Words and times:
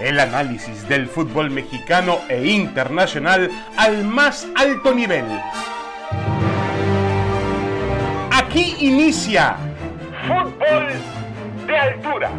El 0.00 0.18
análisis 0.18 0.88
del 0.88 1.06
fútbol 1.06 1.50
mexicano 1.50 2.18
e 2.28 2.48
internacional 2.48 3.48
al 3.76 4.02
más 4.02 4.44
alto 4.56 4.92
nivel. 4.92 5.24
Aquí 8.32 8.74
inicia 8.80 9.56
Fútbol 10.26 10.88
de 11.68 11.78
Altura. 11.78 12.32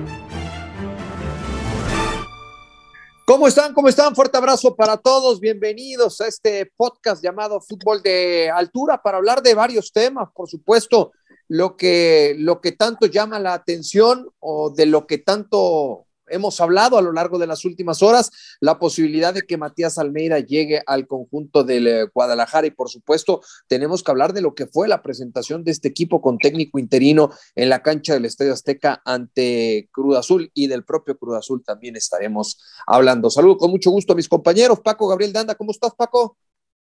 ¿Cómo 3.26 3.48
están? 3.48 3.74
¿Cómo 3.74 3.88
están? 3.88 4.14
Fuerte 4.16 4.38
abrazo 4.38 4.76
para 4.76 4.98
todos. 4.98 5.40
Bienvenidos 5.40 6.20
a 6.20 6.28
este 6.28 6.70
podcast 6.76 7.24
llamado 7.24 7.62
Fútbol 7.62 8.04
de 8.04 8.52
Altura 8.54 9.02
para 9.02 9.18
hablar 9.18 9.42
de 9.42 9.54
varios 9.54 9.94
temas, 9.94 10.28
por 10.36 10.50
supuesto, 10.50 11.14
lo 11.48 11.78
que, 11.78 12.36
lo 12.38 12.60
que 12.60 12.74
tanto 12.74 13.06
llama 13.06 13.40
la 13.40 13.54
atención 13.54 14.30
o 14.40 14.72
de 14.72 14.88
lo 14.88 15.08
que 15.08 15.20
tanto 15.20 16.06
hemos 16.28 16.60
hablado 16.62 16.98
a 16.98 17.02
lo 17.02 17.12
largo 17.12 17.38
de 17.38 17.48
las 17.48 17.66
últimas 17.66 18.02
horas, 18.02 18.32
la 18.60 18.80
posibilidad 18.80 19.34
de 19.34 19.44
que 19.44 19.58
Matías 19.58 19.98
Almeida 19.98 20.40
llegue 20.40 20.82
al 20.86 21.08
conjunto 21.08 21.64
del 21.64 21.88
eh, 21.88 22.04
Guadalajara 22.14 22.68
y 22.68 22.72
por 22.72 22.90
supuesto 22.90 23.42
tenemos 23.68 24.04
que 24.04 24.12
hablar 24.12 24.34
de 24.34 24.42
lo 24.42 24.56
que 24.56 24.68
fue 24.68 24.88
la 24.88 25.02
presentación 25.02 25.64
de 25.64 25.72
este 25.72 25.88
equipo 25.88 26.22
con 26.22 26.38
técnico 26.38 26.80
interino 26.80 27.32
en 27.56 27.70
la 27.70 27.82
cancha 27.82 28.14
del 28.14 28.26
Estadio 28.26 28.54
Azteca 28.54 29.02
ante 29.06 29.90
Cruz 29.92 30.18
Azul 30.18 30.52
y 30.54 30.68
del 30.68 30.84
propio 30.84 31.18
Cruz 31.18 31.36
Azul 31.36 31.64
también 31.64 31.96
estaremos 31.96 32.62
hablando. 32.88 33.30
Saludo 33.30 33.58
con 33.58 33.72
mucho 33.72 33.92
gusto 33.92 34.14
a 34.14 34.16
mis 34.16 34.30
compañeros. 34.30 34.80
Paco 34.80 35.08
Gabriel 35.08 35.34
Danda, 35.34 35.56
¿cómo 35.56 35.72
estás 35.72 35.94
Paco? 35.96 36.38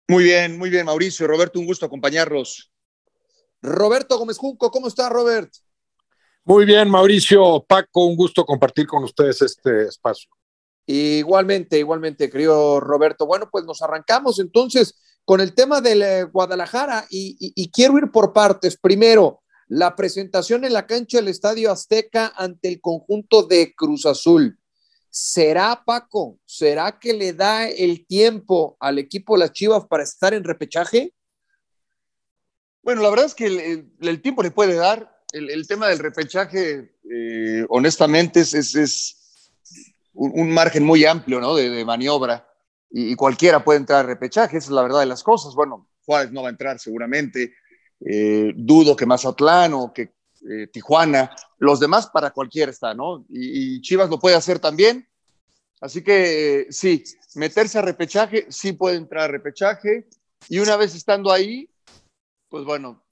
Muy 0.08 0.24
bien, 0.24 0.58
muy 0.58 0.70
bien 0.70 0.86
Mauricio 0.86 1.26
y 1.26 1.28
Roberto, 1.28 1.60
un 1.60 1.66
gusto 1.66 1.86
acompañarlos. 1.86 2.72
Roberto 3.62 4.18
Gómez 4.18 4.38
Junco, 4.38 4.72
¿cómo 4.72 4.88
está 4.88 5.10
Robert? 5.10 5.52
Muy 6.48 6.64
bien, 6.64 6.90
Mauricio, 6.90 7.66
Paco, 7.68 8.06
un 8.06 8.16
gusto 8.16 8.46
compartir 8.46 8.88
con 8.88 9.04
ustedes 9.04 9.42
este 9.42 9.84
espacio. 9.84 10.30
Igualmente, 10.86 11.78
igualmente, 11.78 12.30
querido 12.30 12.80
Roberto. 12.80 13.26
Bueno, 13.26 13.50
pues 13.52 13.66
nos 13.66 13.82
arrancamos 13.82 14.40
entonces 14.40 14.98
con 15.26 15.42
el 15.42 15.54
tema 15.54 15.82
del 15.82 16.02
eh, 16.02 16.24
Guadalajara 16.24 17.06
y, 17.10 17.70
quiero 17.72 17.98
ir 17.98 18.12
por 18.14 18.32
partes. 18.32 18.78
Primero, 18.78 19.42
la 19.68 19.94
presentación 19.98 20.64
en 20.64 20.72
la 20.72 20.88
cancha 20.88 21.18
del 21.18 21.28
Estadio 21.28 21.70
Azteca 21.70 22.32
ante 22.38 22.70
el 22.70 22.80
conjunto 22.80 23.44
de 23.44 23.76
Cruz 23.76 24.06
Azul. 24.06 24.58
¿Será, 25.10 25.84
Paco? 25.86 26.40
¿Será 26.46 26.98
que 26.98 27.12
le 27.12 27.34
da 27.34 27.68
el 27.68 28.08
tiempo 28.08 28.78
al 28.80 29.00
equipo 29.00 29.34
de 29.34 29.40
las 29.40 29.52
Chivas 29.52 29.86
para 29.90 30.04
estar 30.04 30.34
en 30.34 30.46
repechaje? 30.46 31.14
Bueno, 32.84 33.02
la 33.02 33.10
verdad 33.10 33.26
es 33.26 33.36
que 33.36 33.84
el 34.00 34.22
tiempo 34.22 34.44
le 34.44 34.52
puede 34.52 34.76
dar 34.76 35.17
el, 35.38 35.68
tema 35.68 35.88
del 35.88 36.00
repechaje, 36.00 36.96
eh, 37.10 37.66
honestamente, 37.70 38.42
es, 38.42 38.54
es, 38.54 39.52
un, 40.14 40.52
margen 40.52 40.84
muy 40.84 41.06
amplio 41.06 41.40
¿no? 41.40 41.56
de, 41.56 41.86
maniobra 41.86 42.48
y, 42.90 43.16
cualquiera 43.16 43.64
puede 43.64 43.80
entrar 43.80 44.02
al 44.02 44.08
repechaje, 44.08 44.58
esa 44.58 44.68
es 44.68 44.72
la 44.72 44.82
verdad 44.82 45.02
de 45.02 45.06
las 45.06 45.24
cosas. 45.24 45.54
Bueno, 45.54 45.90
Juárez 46.06 46.32
no 46.32 46.42
va 46.42 46.48
a 46.48 46.52
entrar 46.52 46.80
seguramente, 46.80 47.54
eh, 48.00 48.54
dudo 48.56 48.96
que 48.96 49.06
Mazatlán 49.06 49.74
o 49.74 49.94
que 49.94 50.14
eh, 50.50 50.68
Tijuana, 50.68 51.36
los 51.58 51.80
demás 51.80 52.08
para 52.08 52.32
cualquiera 52.32 52.72
está, 52.72 52.94
¿no? 52.94 53.26
Y, 53.30 53.82
Chivas 53.82 54.10
lo 54.10 54.20
puede 54.20 54.36
hacer 54.36 54.60
también. 54.60 55.08
Así 55.82 56.04
que 56.04 56.68
sí, 56.70 57.04
meterse 57.36 57.78
a 57.78 57.84
repechaje, 57.84 58.48
sí 58.50 58.74
puede 58.74 58.98
entrar 58.98 59.26
a 59.26 59.28
repechaje. 59.28 60.08
Y 60.50 60.60
una 60.60 60.78
vez 60.78 60.96
estando 60.96 61.32
ahí, 61.32 61.70
pues 62.50 62.64
bueno, 62.64 63.04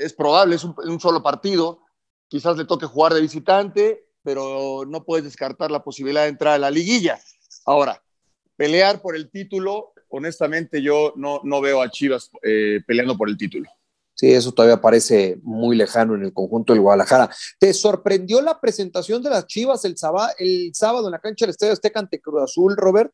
es 0.00 0.12
probable, 0.12 0.56
es 0.56 0.64
un, 0.64 1.00
solo 1.00 1.22
partido, 1.22 1.80
quizás 2.28 2.56
le 2.56 2.64
toque 2.64 2.86
jugar 2.86 3.14
de 3.14 3.20
visitante, 3.20 4.06
pero 4.22 4.84
no 4.86 5.04
puedes 5.04 5.24
descartar 5.24 5.70
la 5.70 5.84
posibilidad 5.84 6.22
de 6.22 6.30
entrar 6.30 6.54
a 6.54 6.58
la 6.58 6.70
liguilla. 6.70 7.20
Ahora, 7.64 8.02
pelear 8.56 9.00
por 9.00 9.16
el 9.16 9.30
título, 9.30 9.92
honestamente 10.08 10.82
yo 10.82 11.12
no, 11.16 11.40
no 11.44 11.60
veo 11.60 11.82
a 11.82 11.90
Chivas 11.90 12.30
eh, 12.42 12.80
peleando 12.86 13.16
por 13.16 13.28
el 13.28 13.36
título. 13.36 13.68
Sí, 14.14 14.32
eso 14.32 14.50
todavía 14.50 14.80
parece 14.80 15.38
muy 15.42 15.76
lejano 15.76 16.14
en 16.14 16.22
el 16.22 16.32
conjunto 16.32 16.72
del 16.72 16.80
Guadalajara. 16.80 17.28
¿Te 17.58 17.74
sorprendió 17.74 18.40
la 18.40 18.58
presentación 18.58 19.22
de 19.22 19.28
las 19.28 19.46
Chivas 19.46 19.84
el, 19.84 19.98
sábado, 19.98 20.32
el 20.38 20.74
sábado 20.74 21.08
en 21.08 21.12
la 21.12 21.18
cancha 21.18 21.44
del 21.44 21.50
Estadio 21.50 21.74
Azteca 21.74 22.00
ante 22.00 22.20
Cruz 22.20 22.42
Azul, 22.42 22.76
Robert? 22.78 23.12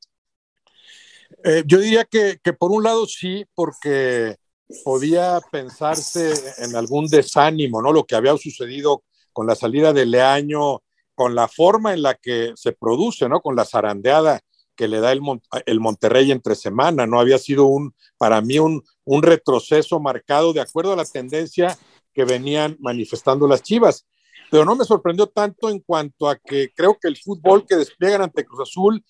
Eh, 1.43 1.65
yo 1.67 1.81
diría 1.81 2.05
que, 2.05 2.39
que, 2.43 2.53
por 2.53 2.71
un 2.71 2.85
lado 2.85 3.07
sí, 3.07 3.45
porque 3.55 4.37
podía 4.85 5.41
pensarse 5.51 6.33
en 6.59 6.77
algún 6.77 7.07
desánimo, 7.07 7.83
¿no? 7.83 7.93
Lo 7.93 8.05
que 8.05 8.15
había 8.15 8.37
sucedido 8.37 9.05
con 9.33 9.47
la 9.47 9.55
salida 9.55 9.93
de 9.93 10.07
Leaño, 10.07 10.83
con 11.15 11.35
la 11.35 11.49
forma 11.49 11.93
en 11.93 12.03
la 12.03 12.15
que 12.15 12.53
se 12.57 12.73
produce, 12.73 13.29
¿no? 13.29 13.41
Con 13.41 13.57
la 13.57 13.65
zarandeada 13.65 14.41
que 14.75 14.89
le 14.89 15.01
da 15.01 15.13
el, 15.13 15.81
Monterrey 15.81 16.33
entre 16.33 16.55
semana, 16.55 17.07
¿no? 17.07 17.21
Había 17.21 17.39
sido 17.39 17.67
un, 17.67 17.95
para 18.17 18.41
mí, 18.41 18.59
un, 18.59 18.83
un 19.05 19.23
retroceso 19.23 20.01
marcado 20.01 20.53
de 20.53 20.61
acuerdo 20.61 20.95
a 20.95 20.97
la 20.97 21.05
tendencia 21.05 21.77
que 22.15 22.25
venían 22.25 22.77
manifestando 22.81 23.47
las 23.47 23.63
Chivas. 23.63 24.07
Pero 24.51 24.65
no 24.65 24.77
me 24.77 24.85
sorprendió 24.85 25.27
tanto 25.27 25.71
en 25.71 25.81
cuanto 25.81 26.29
a 26.29 26.37
que 26.37 26.73
creo 26.75 26.99
que 27.01 27.09
el 27.09 27.17
fútbol 27.17 27.67
que 27.67 27.77
despliegan 27.77 28.23
ante 28.23 28.45
Cruz 28.45 28.69
Azul 28.69 29.05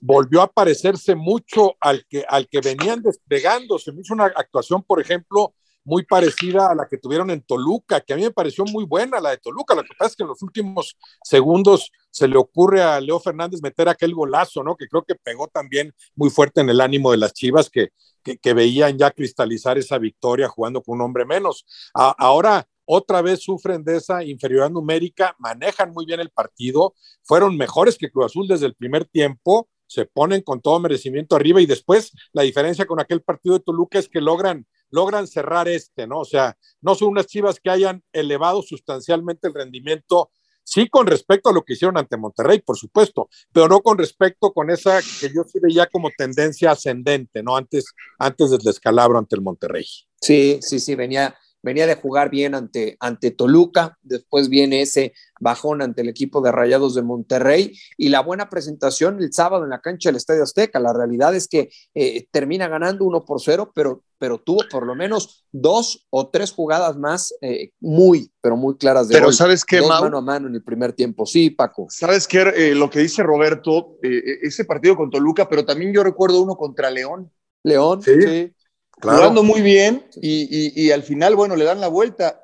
volvió 0.00 0.42
a 0.42 0.50
parecerse 0.52 1.14
mucho 1.14 1.76
al 1.80 2.06
que, 2.06 2.24
al 2.28 2.48
que 2.48 2.60
venían 2.60 3.02
desplegando. 3.02 3.78
Se 3.78 3.92
me 3.92 4.00
hizo 4.00 4.14
una 4.14 4.26
actuación, 4.26 4.82
por 4.82 5.00
ejemplo, 5.00 5.54
muy 5.84 6.04
parecida 6.04 6.70
a 6.70 6.74
la 6.74 6.86
que 6.86 6.98
tuvieron 6.98 7.30
en 7.30 7.40
Toluca, 7.40 8.00
que 8.02 8.12
a 8.12 8.16
mí 8.16 8.22
me 8.22 8.30
pareció 8.30 8.64
muy 8.66 8.84
buena 8.84 9.20
la 9.20 9.30
de 9.30 9.38
Toluca. 9.38 9.74
Lo 9.74 9.82
que 9.82 9.94
pasa 9.98 10.10
es 10.10 10.16
que 10.16 10.22
en 10.22 10.28
los 10.28 10.42
últimos 10.42 10.96
segundos 11.22 11.90
se 12.10 12.28
le 12.28 12.36
ocurre 12.36 12.82
a 12.82 13.00
Leo 13.00 13.18
Fernández 13.20 13.62
meter 13.62 13.88
aquel 13.88 14.14
golazo, 14.14 14.62
¿no? 14.62 14.76
Que 14.76 14.86
creo 14.86 15.02
que 15.02 15.14
pegó 15.14 15.48
también 15.48 15.94
muy 16.14 16.28
fuerte 16.28 16.60
en 16.60 16.68
el 16.68 16.82
ánimo 16.82 17.10
de 17.10 17.16
las 17.16 17.32
Chivas 17.32 17.70
que, 17.70 17.88
que, 18.22 18.52
veían 18.52 18.98
ya 18.98 19.10
cristalizar 19.10 19.78
esa 19.78 19.96
victoria 19.96 20.48
jugando 20.48 20.82
con 20.82 20.96
un 20.96 21.06
hombre 21.06 21.24
menos. 21.24 21.64
ahora 21.94 22.66
otra 22.90 23.20
vez 23.20 23.42
sufren 23.42 23.84
de 23.84 23.98
esa 23.98 24.24
inferioridad 24.24 24.70
numérica, 24.70 25.36
manejan 25.38 25.92
muy 25.92 26.06
bien 26.06 26.20
el 26.20 26.30
partido, 26.30 26.94
fueron 27.22 27.54
mejores 27.56 27.98
que 27.98 28.10
Cruz 28.10 28.26
Azul 28.26 28.48
desde 28.48 28.64
el 28.64 28.74
primer 28.74 29.04
tiempo, 29.04 29.68
se 29.86 30.06
ponen 30.06 30.40
con 30.40 30.62
todo 30.62 30.80
merecimiento 30.80 31.36
arriba 31.36 31.60
y 31.60 31.66
después 31.66 32.12
la 32.32 32.42
diferencia 32.42 32.86
con 32.86 32.98
aquel 32.98 33.20
partido 33.20 33.58
de 33.58 33.64
Toluca 33.64 33.98
es 33.98 34.08
que 34.08 34.22
logran 34.22 34.66
logran 34.90 35.26
cerrar 35.26 35.68
este, 35.68 36.06
¿no? 36.06 36.20
O 36.20 36.24
sea, 36.24 36.56
no 36.80 36.94
son 36.94 37.08
unas 37.08 37.26
chivas 37.26 37.60
que 37.60 37.68
hayan 37.68 38.02
elevado 38.10 38.62
sustancialmente 38.62 39.48
el 39.48 39.54
rendimiento, 39.54 40.30
sí 40.64 40.88
con 40.88 41.06
respecto 41.06 41.50
a 41.50 41.52
lo 41.52 41.62
que 41.62 41.74
hicieron 41.74 41.98
ante 41.98 42.16
Monterrey, 42.16 42.60
por 42.60 42.78
supuesto, 42.78 43.28
pero 43.52 43.68
no 43.68 43.80
con 43.80 43.98
respecto 43.98 44.52
con 44.54 44.70
esa 44.70 45.00
que 45.20 45.28
yo 45.34 45.44
sí 45.44 45.58
veía 45.60 45.86
como 45.86 46.10
tendencia 46.16 46.70
ascendente, 46.70 47.42
¿no? 47.42 47.54
Antes, 47.54 47.92
antes 48.18 48.50
del 48.50 48.60
descalabro 48.60 49.18
ante 49.18 49.36
el 49.36 49.42
Monterrey. 49.42 49.84
Sí, 50.20 50.58
sí, 50.62 50.80
sí, 50.80 50.94
venía, 50.94 51.36
venía 51.62 51.86
de 51.86 51.94
jugar 51.94 52.30
bien 52.30 52.54
ante, 52.54 52.96
ante 53.00 53.30
Toluca, 53.30 53.98
después 54.02 54.48
viene 54.48 54.82
ese 54.82 55.12
bajón 55.40 55.82
ante 55.82 56.02
el 56.02 56.08
equipo 56.08 56.40
de 56.40 56.52
Rayados 56.52 56.94
de 56.94 57.02
Monterrey 57.02 57.78
y 57.96 58.08
la 58.08 58.20
buena 58.20 58.48
presentación 58.48 59.20
el 59.20 59.32
sábado 59.32 59.64
en 59.64 59.70
la 59.70 59.80
cancha 59.80 60.08
del 60.08 60.16
Estadio 60.16 60.42
Azteca. 60.42 60.80
La 60.80 60.92
realidad 60.92 61.34
es 61.34 61.48
que 61.48 61.70
eh, 61.94 62.26
termina 62.30 62.68
ganando 62.68 63.04
uno 63.04 63.24
por 63.24 63.40
cero, 63.40 63.72
pero, 63.74 64.02
pero 64.18 64.38
tuvo 64.38 64.60
por 64.70 64.86
lo 64.86 64.94
menos 64.94 65.44
dos 65.52 66.06
o 66.10 66.28
tres 66.28 66.52
jugadas 66.52 66.96
más 66.96 67.34
eh, 67.40 67.70
muy, 67.80 68.32
pero 68.40 68.56
muy 68.56 68.76
claras 68.76 69.08
de 69.08 69.14
Pero 69.14 69.32
sabes 69.32 69.64
qué, 69.64 69.80
mano 69.82 70.18
a 70.18 70.22
mano 70.22 70.48
en 70.48 70.54
el 70.54 70.62
primer 70.62 70.92
tiempo. 70.92 71.26
Sí, 71.26 71.50
Paco. 71.50 71.86
Sabes 71.90 72.26
qué, 72.26 72.40
eh, 72.56 72.74
lo 72.74 72.90
que 72.90 73.00
dice 73.00 73.22
Roberto, 73.22 73.96
ese 74.02 74.64
partido 74.64 74.96
con 74.96 75.10
Toluca, 75.10 75.48
pero 75.48 75.64
también 75.64 75.92
yo 75.92 76.02
recuerdo 76.02 76.42
uno 76.42 76.56
contra 76.56 76.90
León. 76.90 77.30
León, 77.64 78.02
sí 78.02 78.54
jugando 79.00 79.42
muy 79.42 79.62
bien 79.62 80.06
y, 80.16 80.90
al 80.90 81.02
final, 81.02 81.36
bueno, 81.36 81.56
le 81.56 81.64
dan 81.64 81.80
la 81.80 81.88
vuelta. 81.88 82.40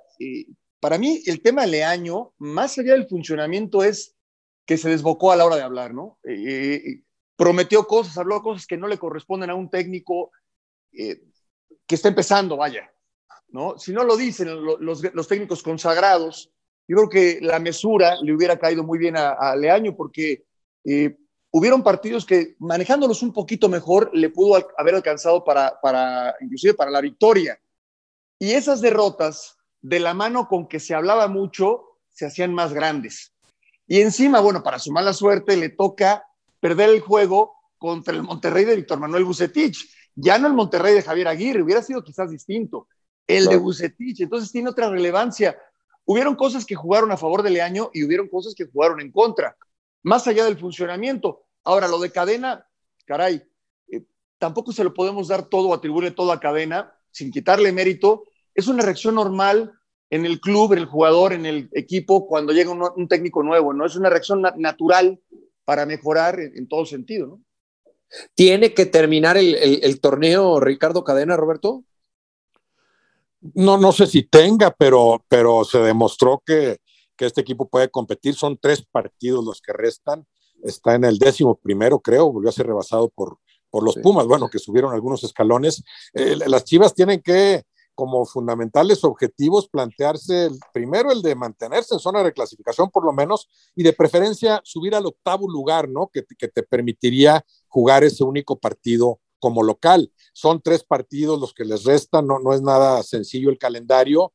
para 0.81 0.99
mí, 0.99 1.23
el 1.27 1.43
tema 1.43 1.67
Leaño, 1.67 2.33
más 2.39 2.79
allá 2.79 2.93
del 2.93 3.09
funcionamiento, 3.09 3.83
es 3.83 4.15
que 4.67 4.77
se 4.77 4.89
desbocó 4.89 5.33
a 5.33 5.37
la 5.37 5.45
hora 5.45 5.57
de 5.57 5.63
hablar, 5.63 5.93
¿no? 5.95 6.19
Eh, 6.25 6.75
eh, 6.75 7.03
prometió 7.37 7.87
cosas, 7.87 8.17
habló 8.17 8.43
cosas 8.43 8.67
que 8.67 8.77
no 8.77 8.87
le 8.87 8.99
corresponden 8.99 9.51
a 9.51 9.55
un 9.55 9.69
técnico 9.69 10.31
eh, 10.93 11.21
que 11.87 11.95
está 11.95 12.09
empezando, 12.09 12.57
vaya, 12.57 12.91
¿no? 13.49 13.79
Si 13.79 13.93
no 13.93 14.05
lo 14.05 14.17
dicen 14.17 14.49
los, 14.63 15.29
técnicos 15.29 15.63
consagrados, 15.63 16.51
yo 16.89 16.97
creo 16.97 17.09
que 17.09 17.39
la 17.43 17.59
mesura 17.59 18.17
le 18.23 18.33
hubiera 18.35 18.59
caído 18.59 18.85
muy 18.85 18.99
bien 18.99 19.17
a, 19.17 19.33
a 19.33 19.57
Leaño 19.57 19.95
porque 19.97 20.45
hubieron 21.57 21.85
partidos 21.85 22.27
que 22.27 22.57
manejándolos 22.59 23.23
un 23.23 23.33
poquito 23.33 23.69
mejor 23.69 24.11
le 24.13 24.29
pudo 24.29 24.61
haber 24.77 24.97
alcanzado 24.97 25.45
para, 25.45 25.81
para, 25.81 26.35
inclusive 26.41 26.75
para 26.75 26.91
la 26.91 27.01
victoria. 27.01 27.61
Y 28.41 28.51
esas 28.51 28.81
derrotas, 28.81 29.57
de 29.81 30.01
la 30.01 30.15
mano 30.15 30.49
con 30.49 30.67
que 30.67 30.81
se 30.81 30.97
hablaba 30.97 31.29
mucho, 31.29 32.01
se 32.11 32.27
hacían 32.27 32.53
más 32.53 32.73
grandes. 32.73 33.33
Y 33.87 34.01
encima, 34.01 34.41
bueno, 34.41 34.65
para 34.65 34.81
su 34.81 34.91
mala 34.91 35.13
suerte, 35.13 35.57
le 35.57 35.69
toca 35.69 36.27
perder 36.59 36.91
el 36.91 37.01
juego 37.01 37.55
contra 37.79 38.13
el 38.13 38.25
Monterrey 38.25 38.65
de 38.65 38.75
Víctor 38.75 38.99
Manuel 38.99 39.25
Bucetich. 39.25 39.89
Ya 40.17 40.39
no 40.39 40.49
el 40.49 40.55
Monterrey 40.55 40.93
de 40.93 41.03
Javier 41.03 41.29
Aguirre, 41.29 41.63
hubiera 41.63 41.85
sido 41.85 42.03
quizás 42.03 42.33
distinto. 42.33 42.89
El 43.29 43.47
de 43.47 43.59
Bucetich, 43.59 44.23
entonces 44.23 44.51
tiene 44.51 44.71
otra 44.71 44.91
relevancia. 44.91 45.57
Hubieron 46.05 46.35
cosas 46.35 46.67
que 46.67 46.75
jugaron 46.75 47.13
a 47.13 47.17
favor 47.17 47.45
de 47.45 47.51
Leaño 47.51 47.91
y 47.95 48.03
hubieron 48.03 48.29
cosas 48.29 48.57
que 48.57 48.67
jugaron 48.67 49.01
en 49.01 49.13
contra 49.13 49.57
más 50.05 50.29
allá 50.29 50.45
del 50.45 50.59
funcionamiento. 50.59 51.43
Ahora, 51.65 51.89
lo 51.89 51.99
de 51.99 52.13
cadena, 52.13 52.67
caray, 53.07 53.43
eh, 53.89 54.05
tampoco 54.39 54.71
se 54.71 54.85
lo 54.85 54.95
podemos 54.95 55.29
dar 55.29 55.49
todo, 55.49 55.75
atribuirle 55.75 56.13
todo 56.13 56.31
a 56.31 56.39
cadena, 56.39 56.95
sin 57.11 57.33
quitarle 57.33 57.73
mérito. 57.73 58.25
Es 58.55 58.69
una 58.69 58.85
reacción 58.85 59.17
normal 59.17 59.73
en 60.11 60.27
el 60.27 60.41
club, 60.41 60.75
en 60.75 60.81
el 60.81 60.87
jugador, 60.87 61.33
en 61.33 61.47
el 61.47 61.69
equipo, 61.73 62.27
cuando 62.27 62.53
llega 62.53 62.71
un, 62.71 63.09
técnico 63.09 63.43
nuevo, 63.43 63.73
¿no? 63.73 63.87
Es 63.87 63.97
una 63.97 64.11
reacción 64.11 64.43
natural 64.57 65.21
para 65.65 65.87
mejorar 65.87 66.39
en, 66.39 66.69
todo 66.69 66.85
sentido, 66.85 67.27
¿no? 67.27 67.41
¿Tiene 68.35 68.75
que 68.75 68.87
terminar 68.87 69.37
el, 69.37 70.01
torneo 70.01 70.61
Ricardo 70.61 71.03
Cadena, 71.03 71.37
Roberto? 71.37 71.83
No, 73.55 73.77
no 73.77 73.91
sé 73.91 74.07
si 74.07 74.23
tenga, 74.23 74.71
pero, 74.71 75.25
pero 75.29 75.65
se 75.65 75.79
demostró 75.79 76.43
que, 76.47 76.79
que 77.17 77.27
este 77.27 77.41
equipo 77.41 77.69
puede 77.69 77.91
competir. 77.91 78.35
Son 78.35 78.59
tres 78.59 78.83
partidos 78.83 79.45
los 79.45 79.61
que 79.61 79.73
restan. 79.73 80.27
Está 80.63 80.95
en 80.95 81.05
el 81.05 81.19
décimo 81.19 81.57
primero, 81.57 82.01
creo, 82.01 82.33
volvió 82.33 82.49
a 82.49 82.53
ser 82.53 82.67
rebasado 82.67 83.09
por, 83.09 83.39
por 83.71 83.83
los 83.83 83.97
Pumas, 83.97 84.27
bueno, 84.27 84.49
que 84.49 84.59
subieron 84.59 84.93
algunos 84.93 85.25
escalones. 85.25 85.83
Eh, 86.13 86.37
las 86.47 86.65
Chivas 86.65 86.95
tienen 86.95 87.21
que 87.21 87.65
como 87.95 88.25
fundamentales 88.25 89.05
objetivos 89.05 89.69
plantearse 89.69 90.47
el, 90.47 90.59
primero 90.73 91.13
el 91.13 91.23
de 91.23 91.35
mantenerse 91.35 91.95
en 91.95 92.01
zona 92.01 92.19
de 92.19 92.27
reclasificación 92.27 92.91
por 92.91 93.05
lo 93.05 93.13
menos 93.13 93.49
y 93.75 93.83
de 93.83 93.93
preferencia 93.93 94.61
subir 94.65 94.95
al 94.95 95.07
octavo 95.07 95.49
lugar, 95.49 95.89
¿no? 95.89 96.09
Que, 96.09 96.25
que 96.39 96.49
te 96.49 96.63
permitiría 96.63 97.45
jugar 97.69 98.05
ese 98.05 98.25
único 98.25 98.59
partido 98.59 99.21
como 99.39 99.63
local. 99.63 100.11
Son 100.33 100.61
tres 100.63 100.85
partidos 100.85 101.41
los 101.41 101.53
que 101.53 101.65
les 101.65 101.85
restan, 101.85 102.27
no, 102.27 102.39
no 102.39 102.55
es 102.55 102.63
nada 102.63 103.03
sencillo 103.03 103.51
el 103.51 103.59
calendario, 103.59 104.33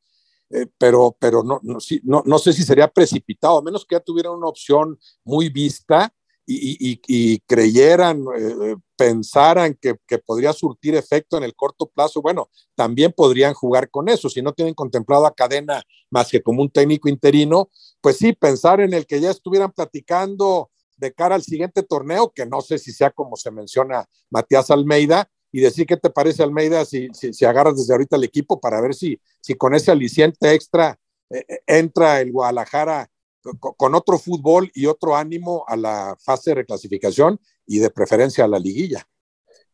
eh, 0.52 0.68
pero, 0.78 1.16
pero 1.20 1.44
no, 1.44 1.60
no, 1.64 1.78
no, 2.04 2.24
no, 2.26 2.40
sé 2.40 2.54
si 2.54 2.64
sería 2.64 2.88
precipitado, 2.88 3.60
a 3.60 3.62
menos 3.62 3.86
que 3.86 3.96
ya 3.96 4.00
tuvieran 4.00 4.34
una 4.34 4.48
opción 4.48 4.98
muy 5.24 5.50
vista 5.50 6.14
y, 6.52 7.40
creyeran, 7.42 8.26
eh, 8.36 8.76
pensaran 8.96 9.78
que, 9.80 9.96
podría 10.26 10.52
surtir 10.52 10.96
efecto 10.96 11.38
en 11.38 11.44
el 11.44 11.56
corto 11.56 11.86
plazo, 11.88 12.22
bueno, 12.22 12.50
también 12.76 13.14
podrían 13.16 13.54
jugar 13.54 13.90
con 13.92 14.10
eso. 14.10 14.30
Si 14.30 14.42
no 14.42 14.54
tienen 14.54 14.74
contemplado 14.74 15.28
a 15.28 15.36
cadena 15.36 15.84
más 16.10 16.30
que 16.30 16.42
como 16.42 16.62
un 16.64 16.72
técnico 16.72 17.08
interino, 17.08 17.70
pues 18.02 18.18
sí, 18.18 18.34
pensar 18.34 18.82
en 18.82 18.94
el 18.94 19.06
que 19.06 19.22
ya 19.22 19.30
estuvieran 19.30 19.72
platicando 19.72 20.72
de 20.98 21.14
cara 21.14 21.36
al 21.36 21.44
siguiente 21.44 21.84
torneo, 21.84 22.32
que 22.34 22.46
no 22.46 22.62
sé 22.62 22.78
si 22.78 22.92
sea 22.92 23.12
como 23.12 23.36
se 23.36 23.52
menciona 23.52 24.06
Matías 24.30 24.72
Almeida, 24.72 25.30
y 25.52 25.62
decir 25.62 25.86
qué 25.86 25.98
te 25.98 26.10
parece 26.10 26.44
Almeida 26.44 26.86
si, 26.86 27.08
si, 27.14 27.46
agarras 27.46 27.76
desde 27.76 27.94
ahorita 27.94 28.16
el 28.16 28.24
equipo 28.24 28.60
para 28.60 28.82
ver 28.82 28.94
si, 28.94 29.20
si 29.42 29.56
con 29.56 29.74
ese 29.74 29.92
aliciente 29.92 30.54
extra 30.54 31.00
eh, 31.30 31.46
eh, 31.48 31.60
entra 31.68 32.22
el 32.22 32.32
Guadalajara 32.32 33.10
con 33.78 33.96
otro 33.96 34.18
fútbol 34.18 34.70
y 34.74 34.86
otro 34.86 35.16
ánimo 35.16 35.64
a 35.68 35.76
la 35.76 36.18
fase 36.20 36.52
de 36.52 36.56
reclasificación 36.56 37.40
y 37.66 37.80
de 37.80 37.90
preferencia 37.90 38.44
a 38.44 38.48
la 38.48 38.60
liguilla. 38.60 39.08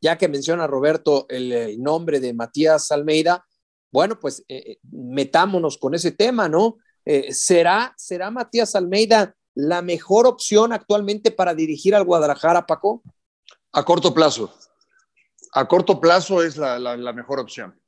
Ya 0.02 0.18
que 0.18 0.28
menciona 0.28 0.68
Roberto 0.68 1.26
el, 1.30 1.82
nombre 1.82 2.20
de 2.20 2.34
Matías 2.34 2.92
Almeida, 2.92 3.46
bueno, 3.92 4.20
pues 4.20 4.44
eh, 4.48 4.72
eh, 4.72 4.80
metámonos 4.92 5.78
con 5.78 5.96
ese 5.96 6.12
tema, 6.12 6.50
¿no? 6.50 6.78
Eh, 7.06 7.34
¿será, 7.34 7.94
¿Será 7.98 8.30
Matías 8.30 8.76
Almeida 8.76 9.36
la 9.54 9.82
mejor 9.82 10.28
opción 10.28 10.74
actualmente 10.74 11.32
para 11.32 11.56
dirigir 11.56 11.96
al 11.96 12.04
Guadalajara, 12.04 12.66
Paco? 12.66 13.04
A 13.72 13.84
corto 13.86 14.14
plazo. 14.14 14.54
A 15.56 15.68
corto 15.68 16.00
plazo 16.00 16.44
es 16.44 16.58
la, 16.58 17.14
mejor 17.14 17.40
opción. 17.40 17.80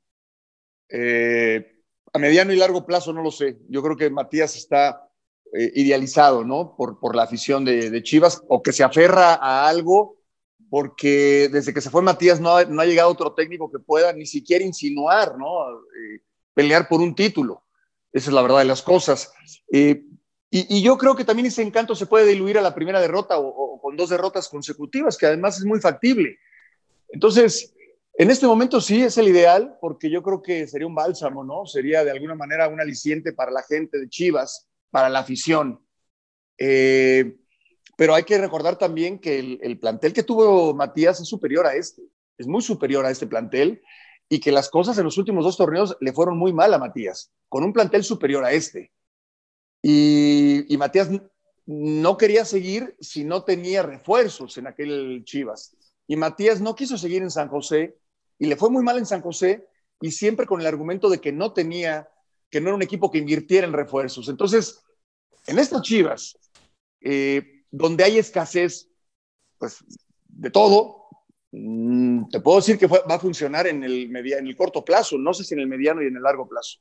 a 0.89 2.19
mediano 2.19 2.53
y 2.53 2.55
largo 2.55 2.85
plazo 2.85 3.13
no 3.13 3.21
lo 3.21 3.31
sé. 3.31 3.59
Yo 3.69 3.83
creo 3.83 3.97
que 3.97 4.09
Matías 4.09 4.55
está 4.55 5.07
eh, 5.53 5.71
idealizado, 5.75 6.43
¿no? 6.43 6.75
Por, 6.75 6.99
por 6.99 7.15
la 7.15 7.23
afición 7.23 7.63
de, 7.63 8.03
Chivas, 8.03 8.41
o 8.47 8.61
que 8.61 8.73
se 8.73 8.83
aferra 8.83 9.35
a 9.35 9.67
algo, 9.67 10.17
porque 10.69 11.49
desde 11.51 11.73
que 11.73 11.81
se 11.81 11.89
fue 11.89 12.01
Matías 12.01 12.41
no 12.41 12.55
ha, 12.55 12.85
llegado 12.85 13.09
otro 13.09 13.33
técnico 13.33 13.71
que 13.71 13.79
pueda 13.79 14.11
ni 14.11 14.25
siquiera 14.25 14.65
insinuar, 14.65 15.37
¿no? 15.37 15.69
Eh, 15.69 16.21
pelear 16.53 16.87
por 16.87 16.99
un 17.01 17.15
título. 17.15 17.63
Esa 18.11 18.29
es 18.29 18.33
la 18.33 18.41
verdad 18.41 18.59
de 18.59 18.65
las 18.65 18.81
cosas. 18.81 19.31
Eh, 19.71 20.03
y, 20.49 20.81
yo 20.81 20.97
creo 20.97 21.15
que 21.15 21.25
también 21.25 21.47
ese 21.47 21.61
encanto 21.61 21.95
se 21.95 22.05
puede 22.05 22.25
diluir 22.25 22.57
a 22.57 22.61
la 22.61 22.73
primera 22.73 22.99
derrota 22.99 23.37
o, 23.37 23.79
con 23.81 23.95
dos 23.95 24.09
derrotas 24.09 24.49
consecutivas, 24.49 25.17
que 25.17 25.25
además 25.25 25.57
es 25.57 25.65
muy 25.65 25.79
factible. 25.79 26.37
Entonces, 27.09 27.75
en 28.13 28.31
este 28.31 28.47
momento 28.47 28.81
sí 28.81 29.03
es 29.03 29.17
el 29.17 29.27
ideal, 29.27 29.77
porque 29.79 30.09
yo 30.09 30.23
creo 30.23 30.41
que 30.41 30.67
sería 30.67 30.87
un 30.87 30.95
bálsamo, 30.95 31.43
¿no? 31.43 31.65
Sería 31.65 32.03
de 32.03 32.11
alguna 32.11 32.33
manera 32.33 32.67
un 32.67 32.81
aliciente 32.81 33.31
para 33.31 33.51
la 33.51 33.61
gente 33.61 33.99
de 33.99 34.09
Chivas 34.09 34.67
para 34.89 35.09
la 35.09 35.19
afición. 35.19 35.79
Eh, 36.57 37.35
pero 37.95 38.15
hay 38.15 38.23
que 38.23 38.37
recordar 38.37 38.77
también 38.77 39.19
que 39.19 39.59
el, 39.61 39.79
plantel 39.79 40.13
que 40.13 40.23
tuvo 40.23 40.73
Matías 40.73 41.19
es 41.19 41.27
superior 41.27 41.65
a 41.67 41.75
este, 41.75 42.01
es 42.37 42.47
muy 42.47 42.61
superior 42.61 43.05
a 43.05 43.11
este 43.11 43.27
plantel 43.27 43.81
y 44.29 44.39
que 44.39 44.51
las 44.51 44.69
cosas 44.69 44.97
en 44.97 45.03
los 45.03 45.17
últimos 45.17 45.45
dos 45.45 45.57
torneos 45.57 45.95
le 45.99 46.13
fueron 46.13 46.37
muy 46.37 46.53
mal 46.53 46.73
a 46.73 46.79
Matías, 46.79 47.31
con 47.49 47.63
un 47.63 47.73
plantel 47.73 48.03
superior 48.03 48.43
a 48.43 48.51
este. 48.51 48.91
Y, 49.81 50.71
y 50.73 50.77
Matías 50.77 51.09
no 51.65 52.17
quería 52.17 52.45
seguir 52.45 52.95
si 52.99 53.23
no 53.23 53.43
tenía 53.43 53.83
refuerzos 53.83 54.57
en 54.57 54.67
aquel 54.67 55.23
Chivas. 55.25 55.75
Y 56.07 56.15
Matías 56.15 56.61
no 56.61 56.75
quiso 56.75 56.97
seguir 56.97 57.21
en 57.21 57.31
San 57.31 57.49
José 57.49 57.97
y 58.39 58.47
le 58.47 58.55
fue 58.55 58.69
muy 58.69 58.83
mal 58.83 58.97
en 58.97 59.05
San 59.05 59.21
José 59.21 59.67
y 60.01 60.11
siempre 60.11 60.45
con 60.45 60.61
el 60.61 60.67
argumento 60.67 61.09
de 61.09 61.19
que 61.19 61.31
no 61.31 61.53
tenía 61.53 62.09
que 62.49 62.61
no 62.61 62.67
era 62.67 62.75
un 62.75 62.81
equipo 62.81 63.11
que 63.11 63.17
invirtiera 63.17 63.67
en 63.67 63.73
refuerzos. 63.73 64.29
Entonces, 64.29 64.83
en 65.45 65.59
estas 65.59 65.81
Chivas, 65.81 66.37
eh, 67.01 67.65
donde 67.71 68.03
hay 68.03 68.17
escasez, 68.17 68.89
pues, 69.57 69.83
de 70.25 70.49
todo, 70.49 71.07
mm, 71.51 72.29
te 72.29 72.39
puedo 72.39 72.57
decir 72.57 72.77
que 72.77 72.87
va 72.87 73.01
a 73.07 73.19
funcionar 73.19 73.67
en 73.67 73.83
el, 73.83 74.15
en 74.15 74.47
el 74.47 74.55
corto 74.55 74.83
plazo, 74.83 75.17
no 75.17 75.33
sé 75.33 75.43
si 75.43 75.53
en 75.53 75.61
el 75.61 75.67
mediano 75.67 76.01
y 76.01 76.07
en 76.07 76.15
el 76.15 76.23
largo 76.23 76.47
plazo. 76.47 76.79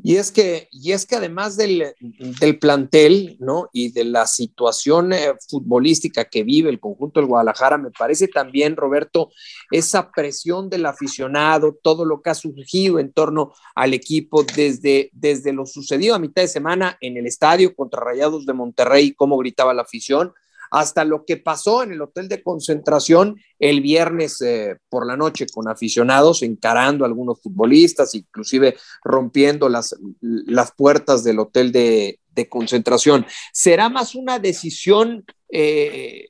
Y 0.00 0.16
es 0.16 0.30
que, 0.30 0.68
y 0.70 0.92
es 0.92 1.06
que 1.06 1.16
además 1.16 1.56
del, 1.56 1.94
del 1.98 2.58
plantel, 2.58 3.36
¿no? 3.40 3.68
Y 3.72 3.90
de 3.90 4.04
la 4.04 4.26
situación 4.26 5.12
eh, 5.12 5.34
futbolística 5.48 6.24
que 6.24 6.44
vive 6.44 6.70
el 6.70 6.78
conjunto 6.78 7.18
del 7.18 7.28
Guadalajara, 7.28 7.78
me 7.78 7.90
parece 7.90 8.28
también, 8.28 8.76
Roberto, 8.76 9.30
esa 9.70 10.10
presión 10.12 10.70
del 10.70 10.86
aficionado, 10.86 11.76
todo 11.82 12.04
lo 12.04 12.22
que 12.22 12.30
ha 12.30 12.34
surgido 12.34 12.98
en 12.98 13.12
torno 13.12 13.52
al 13.74 13.92
equipo 13.92 14.44
desde, 14.44 15.10
desde 15.12 15.52
lo 15.52 15.66
sucedido 15.66 16.14
a 16.14 16.20
mitad 16.20 16.42
de 16.42 16.48
semana 16.48 16.96
en 17.00 17.16
el 17.16 17.26
estadio 17.26 17.74
contra 17.74 18.00
Rayados 18.00 18.46
de 18.46 18.52
Monterrey, 18.52 19.12
cómo 19.14 19.36
gritaba 19.38 19.74
la 19.74 19.82
afición, 19.82 20.32
hasta 20.70 21.04
lo 21.04 21.24
que 21.24 21.36
pasó 21.36 21.82
en 21.82 21.92
el 21.92 22.02
hotel 22.02 22.28
de 22.28 22.42
concentración 22.42 23.36
el 23.58 23.80
viernes 23.80 24.40
eh, 24.42 24.76
por 24.88 25.06
la 25.06 25.16
noche 25.16 25.46
con 25.52 25.68
aficionados 25.68 26.42
encarando 26.42 27.04
a 27.04 27.08
algunos 27.08 27.40
futbolistas, 27.40 28.14
inclusive 28.14 28.76
rompiendo 29.02 29.68
las, 29.68 29.94
las 30.20 30.72
puertas 30.72 31.24
del 31.24 31.38
hotel 31.38 31.72
de, 31.72 32.20
concentración. 32.48 33.26
¿Será 33.52 33.88
más 33.88 34.14
una 34.14 34.38
decisión 34.38 35.24
eh, 35.50 36.28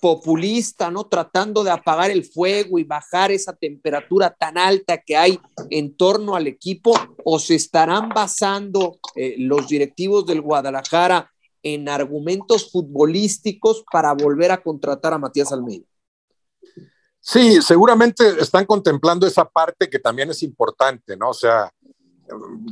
populista, 0.00 0.90
¿no? 0.90 1.06
Tratando 1.06 1.64
de 1.64 1.70
apagar 1.70 2.10
el 2.10 2.24
fuego 2.24 2.78
y 2.78 2.84
bajar 2.84 3.30
esa 3.30 3.54
temperatura 3.54 4.30
tan 4.30 4.58
alta 4.58 4.98
que 4.98 5.16
hay 5.16 5.38
en 5.70 5.96
torno 5.96 6.36
al 6.36 6.46
equipo, 6.46 6.92
o 7.24 7.38
se 7.38 7.54
estarán 7.56 8.08
basando 8.10 8.98
eh, 9.16 9.34
los 9.38 9.68
directivos 9.68 10.26
del 10.26 10.40
Guadalajara 10.40 11.30
en 11.62 11.88
argumentos 11.88 12.70
futbolísticos 12.70 13.84
para 13.90 14.12
volver 14.12 14.52
a 14.52 14.62
contratar 14.62 15.12
a 15.12 15.18
Matías 15.18 15.52
Almeida. 15.52 15.84
Sí, 17.20 17.60
seguramente 17.60 18.40
están 18.40 18.64
contemplando 18.64 19.26
esa 19.26 19.44
parte 19.44 19.90
que 19.90 19.98
también 19.98 20.30
es 20.30 20.42
importante, 20.42 21.16
¿no? 21.16 21.30
O 21.30 21.34
sea, 21.34 21.70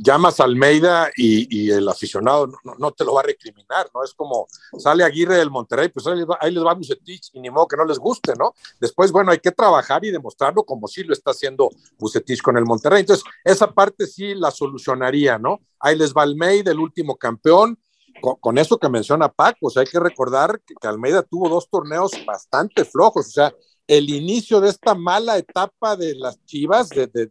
llamas 0.01 0.39
a 0.39 0.45
Almeida 0.45 1.09
y, 1.15 1.69
el 1.69 1.87
aficionado 1.87 2.51
no, 2.77 2.91
te 2.91 3.03
lo 3.03 3.13
va 3.13 3.21
a 3.21 3.23
recriminar, 3.23 3.89
¿no? 3.93 4.03
Es 4.03 4.13
como 4.13 4.47
sale 4.77 5.03
Aguirre 5.03 5.37
del 5.37 5.51
Monterrey, 5.51 5.89
pues 5.89 6.07
ahí 6.07 6.17
les 6.17 6.27
va, 6.27 6.37
ahí 6.41 6.55
Bucetich 6.77 7.29
y 7.33 7.39
ni 7.39 7.49
modo 7.49 7.67
que 7.67 7.77
no 7.77 7.85
les 7.85 7.99
guste, 7.99 8.33
¿no? 8.37 8.53
Después, 8.79 9.11
bueno, 9.11 9.31
hay 9.31 9.39
que 9.39 9.51
trabajar 9.51 10.03
y 10.05 10.11
demostrarlo 10.11 10.63
como 10.63 10.87
sí 10.87 11.03
lo 11.03 11.13
está 11.13 11.31
haciendo 11.31 11.69
Bucetich 11.97 12.41
con 12.41 12.57
el 12.57 12.65
Monterrey. 12.65 13.01
Entonces, 13.01 13.25
esa 13.43 13.71
parte 13.71 14.07
sí 14.07 14.33
la 14.33 14.51
solucionaría, 14.51 15.37
¿no? 15.37 15.59
Ahí 15.79 15.95
les 15.97 16.13
va 16.13 16.23
Almeida, 16.23 16.71
el 16.71 16.79
último 16.79 17.15
campeón, 17.17 17.77
con, 18.19 18.57
eso 18.57 18.77
que 18.77 18.89
menciona 18.89 19.31
Paco, 19.31 19.67
o 19.67 19.69
sea, 19.69 19.81
hay 19.81 19.87
que 19.87 19.99
recordar 19.99 20.61
que, 20.65 20.87
Almeida 20.87 21.23
tuvo 21.23 21.49
dos 21.49 21.69
torneos 21.69 22.11
bastante 22.25 22.85
flojos, 22.85 23.27
o 23.27 23.31
sea, 23.31 23.53
el 23.87 24.09
inicio 24.09 24.61
de 24.61 24.69
esta 24.69 24.93
mala 24.93 25.37
etapa 25.37 25.95
de 25.95 26.15
las 26.15 26.43
Chivas, 26.45 26.89
de, 26.89 27.29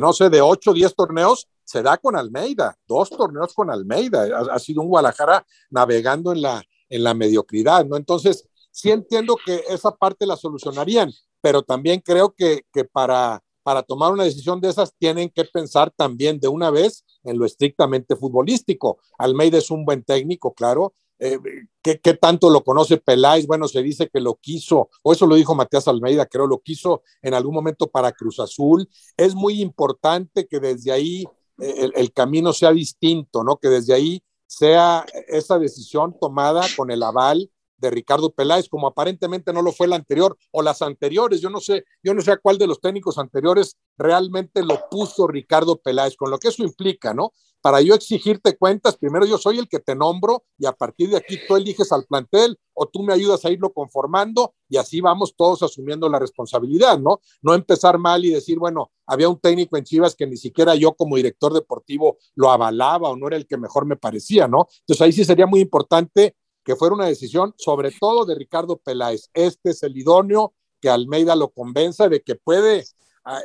no 0.00 0.12
sé, 0.12 0.28
de 0.28 0.42
8 0.42 0.70
o 0.70 0.74
10 0.74 0.94
torneos, 0.94 1.48
se 1.64 1.82
da 1.82 1.96
con 1.96 2.14
Almeida, 2.14 2.76
dos 2.86 3.08
torneos 3.08 3.54
con 3.54 3.70
Almeida, 3.70 4.28
ha, 4.50 4.58
sido 4.58 4.82
un 4.82 4.88
Guadalajara 4.88 5.46
navegando 5.70 6.32
en 6.32 6.42
la, 6.42 6.62
en 6.90 7.02
la 7.04 7.14
mediocridad, 7.14 7.86
¿no? 7.86 7.96
Entonces, 7.96 8.46
sí 8.70 8.90
entiendo 8.90 9.36
que 9.44 9.64
esa 9.68 9.92
parte 9.92 10.26
la 10.26 10.36
solucionarían, 10.36 11.10
pero 11.40 11.62
también 11.62 12.00
creo 12.00 12.34
que, 12.36 12.66
que 12.72 12.84
para 12.84 13.42
para 13.64 13.82
tomar 13.82 14.12
una 14.12 14.22
decisión 14.22 14.60
de 14.60 14.68
esas 14.68 14.94
tienen 14.96 15.30
que 15.30 15.44
pensar 15.44 15.90
también 15.90 16.38
de 16.38 16.46
una 16.46 16.70
vez 16.70 17.04
en 17.24 17.38
lo 17.38 17.46
estrictamente 17.46 18.14
futbolístico. 18.14 18.98
Almeida 19.18 19.58
es 19.58 19.70
un 19.72 19.84
buen 19.84 20.04
técnico, 20.04 20.54
claro, 20.54 20.94
eh, 21.18 21.38
¿qué, 21.82 22.00
¿qué, 22.00 22.14
tanto 22.14 22.50
lo 22.50 22.62
conoce 22.62 22.98
Peláez? 22.98 23.46
Bueno, 23.46 23.66
se 23.66 23.82
dice 23.82 24.08
que 24.08 24.20
lo 24.20 24.34
quiso, 24.34 24.90
o 25.02 25.12
eso 25.12 25.26
lo 25.26 25.36
dijo 25.36 25.54
Matías 25.54 25.88
Almeida, 25.88 26.26
creo, 26.26 26.46
lo 26.46 26.60
quiso 26.60 27.02
en 27.22 27.34
algún 27.34 27.54
momento 27.54 27.88
para 27.88 28.12
Cruz 28.12 28.38
Azul. 28.40 28.88
Es 29.16 29.34
muy 29.34 29.60
importante 29.62 30.46
que 30.46 30.60
desde 30.60 30.92
ahí 30.92 31.24
eh, 31.58 31.74
el, 31.78 31.92
el 31.96 32.12
camino 32.12 32.52
sea 32.52 32.72
distinto, 32.72 33.42
¿no? 33.42 33.56
Que 33.56 33.68
desde 33.68 33.94
ahí 33.94 34.22
sea 34.46 35.06
esa 35.28 35.58
decisión 35.58 36.16
tomada 36.20 36.62
con 36.76 36.90
el 36.90 37.02
aval 37.02 37.50
de 37.84 37.90
Ricardo 37.90 38.30
Peláez, 38.30 38.68
como 38.68 38.86
aparentemente 38.86 39.52
no 39.52 39.62
lo 39.62 39.72
fue 39.72 39.86
la 39.86 39.96
anterior 39.96 40.36
o 40.50 40.62
las 40.62 40.82
anteriores. 40.82 41.40
Yo 41.40 41.50
no 41.50 41.60
sé, 41.60 41.84
yo 42.02 42.14
no 42.14 42.22
sé 42.22 42.32
a 42.32 42.38
cuál 42.38 42.58
de 42.58 42.66
los 42.66 42.80
técnicos 42.80 43.18
anteriores 43.18 43.76
realmente 43.96 44.64
lo 44.64 44.88
puso 44.90 45.26
Ricardo 45.26 45.76
Peláez, 45.76 46.16
con 46.16 46.30
lo 46.30 46.38
que 46.38 46.48
eso 46.48 46.64
implica, 46.64 47.14
¿no? 47.14 47.32
Para 47.60 47.80
yo 47.80 47.94
exigirte 47.94 48.58
cuentas, 48.58 48.96
primero 48.96 49.24
yo 49.24 49.38
soy 49.38 49.58
el 49.58 49.68
que 49.68 49.78
te 49.78 49.94
nombro 49.94 50.44
y 50.58 50.66
a 50.66 50.72
partir 50.72 51.08
de 51.08 51.16
aquí 51.16 51.38
tú 51.48 51.56
eliges 51.56 51.92
al 51.92 52.04
plantel 52.04 52.58
o 52.74 52.86
tú 52.86 53.02
me 53.02 53.14
ayudas 53.14 53.42
a 53.44 53.50
irlo 53.50 53.72
conformando 53.72 54.54
y 54.68 54.76
así 54.76 55.00
vamos 55.00 55.34
todos 55.34 55.62
asumiendo 55.62 56.10
la 56.10 56.18
responsabilidad, 56.18 56.98
¿no? 56.98 57.20
No 57.40 57.54
empezar 57.54 57.96
mal 57.96 58.22
y 58.22 58.30
decir, 58.30 58.58
bueno, 58.58 58.90
había 59.06 59.30
un 59.30 59.38
técnico 59.40 59.78
en 59.78 59.84
Chivas 59.84 60.14
que 60.14 60.26
ni 60.26 60.36
siquiera 60.36 60.74
yo 60.74 60.92
como 60.92 61.16
director 61.16 61.54
deportivo 61.54 62.18
lo 62.34 62.50
avalaba 62.50 63.08
o 63.08 63.16
no 63.16 63.28
era 63.28 63.36
el 63.36 63.46
que 63.46 63.56
mejor 63.56 63.86
me 63.86 63.96
parecía, 63.96 64.46
¿no? 64.46 64.68
Entonces 64.80 65.00
ahí 65.00 65.12
sí 65.12 65.24
sería 65.24 65.46
muy 65.46 65.60
importante 65.60 66.36
que 66.64 66.76
fuera 66.76 66.94
una 66.94 67.06
decisión 67.06 67.54
sobre 67.56 67.90
todo 67.92 68.24
de 68.24 68.34
Ricardo 68.34 68.76
Peláez. 68.78 69.30
Este 69.34 69.70
es 69.70 69.82
el 69.82 69.96
idóneo 69.96 70.54
que 70.80 70.88
Almeida 70.88 71.36
lo 71.36 71.50
convenza 71.50 72.08
de 72.08 72.22
que 72.22 72.34
puede 72.34 72.84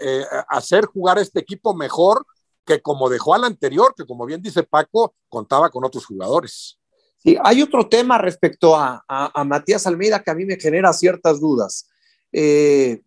eh, 0.01 0.25
hacer 0.47 0.85
jugar 0.85 1.17
a 1.17 1.21
este 1.21 1.39
equipo 1.39 1.73
mejor 1.73 2.25
que 2.65 2.81
como 2.81 3.09
dejó 3.09 3.33
al 3.33 3.45
anterior, 3.45 3.93
que 3.95 4.05
como 4.05 4.25
bien 4.25 4.41
dice 4.41 4.63
Paco, 4.63 5.15
contaba 5.27 5.69
con 5.69 5.83
otros 5.83 6.05
jugadores. 6.05 6.77
Sí, 7.17 7.37
hay 7.43 7.61
otro 7.61 7.89
tema 7.89 8.17
respecto 8.17 8.75
a, 8.75 9.03
a, 9.07 9.41
a 9.41 9.43
Matías 9.43 9.85
Almeida 9.87 10.23
que 10.23 10.31
a 10.31 10.35
mí 10.35 10.45
me 10.45 10.57
genera 10.57 10.93
ciertas 10.93 11.41
dudas. 11.41 11.89
Eh, 12.31 13.01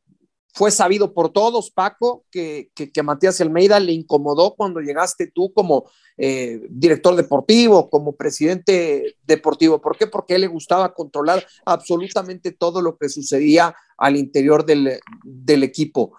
fue 0.53 0.71
sabido 0.71 1.15
por 1.15 1.31
todos, 1.31 1.71
Paco, 1.71 2.27
que, 2.31 2.71
que, 2.75 2.93
que, 2.93 3.03
Matías 3.03 3.41
Almeida 3.41 3.81
le 3.81 3.93
incomodó 3.93 4.55
cuando 4.55 4.81
llegaste 4.81 5.27
tú 5.27 5.51
como 5.53 5.91
eh, 6.19 6.61
director 6.69 7.17
deportivo, 7.17 7.89
como 7.89 8.15
presidente 8.15 9.17
deportivo. 9.23 9.81
¿Por 9.81 9.97
qué? 9.97 10.07
Porque 10.07 10.35
a 10.35 10.37
él 10.37 10.43
le 10.43 10.49
gustaba 10.49 10.93
controlar 10.93 11.47
absolutamente 11.65 12.53
todo 12.53 12.83
lo 12.83 12.99
que 12.99 13.09
sucedía 13.09 13.75
al 13.97 14.17
interior 14.17 14.67
del, 14.67 15.01
del 15.25 15.63
equipo. 15.63 16.19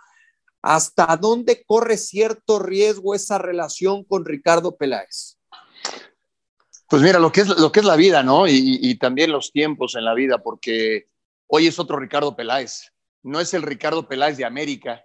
¿Hasta 0.64 1.16
dónde 1.18 1.64
corre 1.64 1.98
cierto 1.98 2.58
riesgo 2.58 3.14
esa 3.14 3.38
relación 3.38 4.04
con 4.04 4.26
Ricardo 4.26 4.76
Peláez? 4.76 5.38
Pues 6.90 7.04
mira, 7.04 7.20
lo 7.20 7.32
que 7.32 7.42
es, 7.42 7.50
lo 7.50 7.72
que 7.72 7.82
es 7.82 7.86
la 7.86 7.96
vida, 7.96 8.24
¿no? 8.24 8.48
Y 8.48 8.96
también 8.96 9.32
los 9.32 9.52
tiempos 9.52 9.96
en 9.96 10.06
la 10.06 10.14
vida, 10.14 10.40
porque 10.42 11.08
hoy 11.48 11.68
es 11.68 11.78
otro 11.78 12.00
Ricardo 12.00 12.36
Peláez 12.36 12.93
no 13.24 13.40
es 13.40 13.54
el 13.54 13.64
Ricardo 13.64 14.08
Peláez 14.08 14.38
de 14.38 14.46
América, 14.46 15.04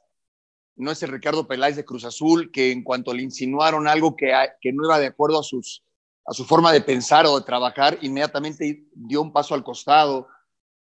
no 0.77 0.91
es 0.91 1.03
el 1.03 1.11
Ricardo 1.11 1.49
Peláez 1.49 1.77
de 1.77 1.85
Cruz 1.85 2.05
Azul, 2.05 2.51
que 2.53 2.71
en 2.71 2.85
cuanto 2.85 3.13
le 3.13 3.23
insinuaron 3.23 3.89
algo 3.89 4.15
que, 4.17 4.33
que 4.61 4.73
no 4.73 4.85
iba 4.85 4.99
de 4.99 5.07
acuerdo 5.07 5.41
a, 5.41 5.43
sus, 5.43 5.83
a 6.25 6.33
su 6.33 6.45
forma 6.45 6.73
de 6.73 6.81
pensar 6.81 7.27
o 7.27 7.39
de 7.39 7.45
trabajar, 7.45 7.99
inmediatamente 8.03 8.85
dio 8.93 9.23
un 9.23 9.33
paso 9.33 9.55
al 9.55 9.65
costado. 9.65 10.29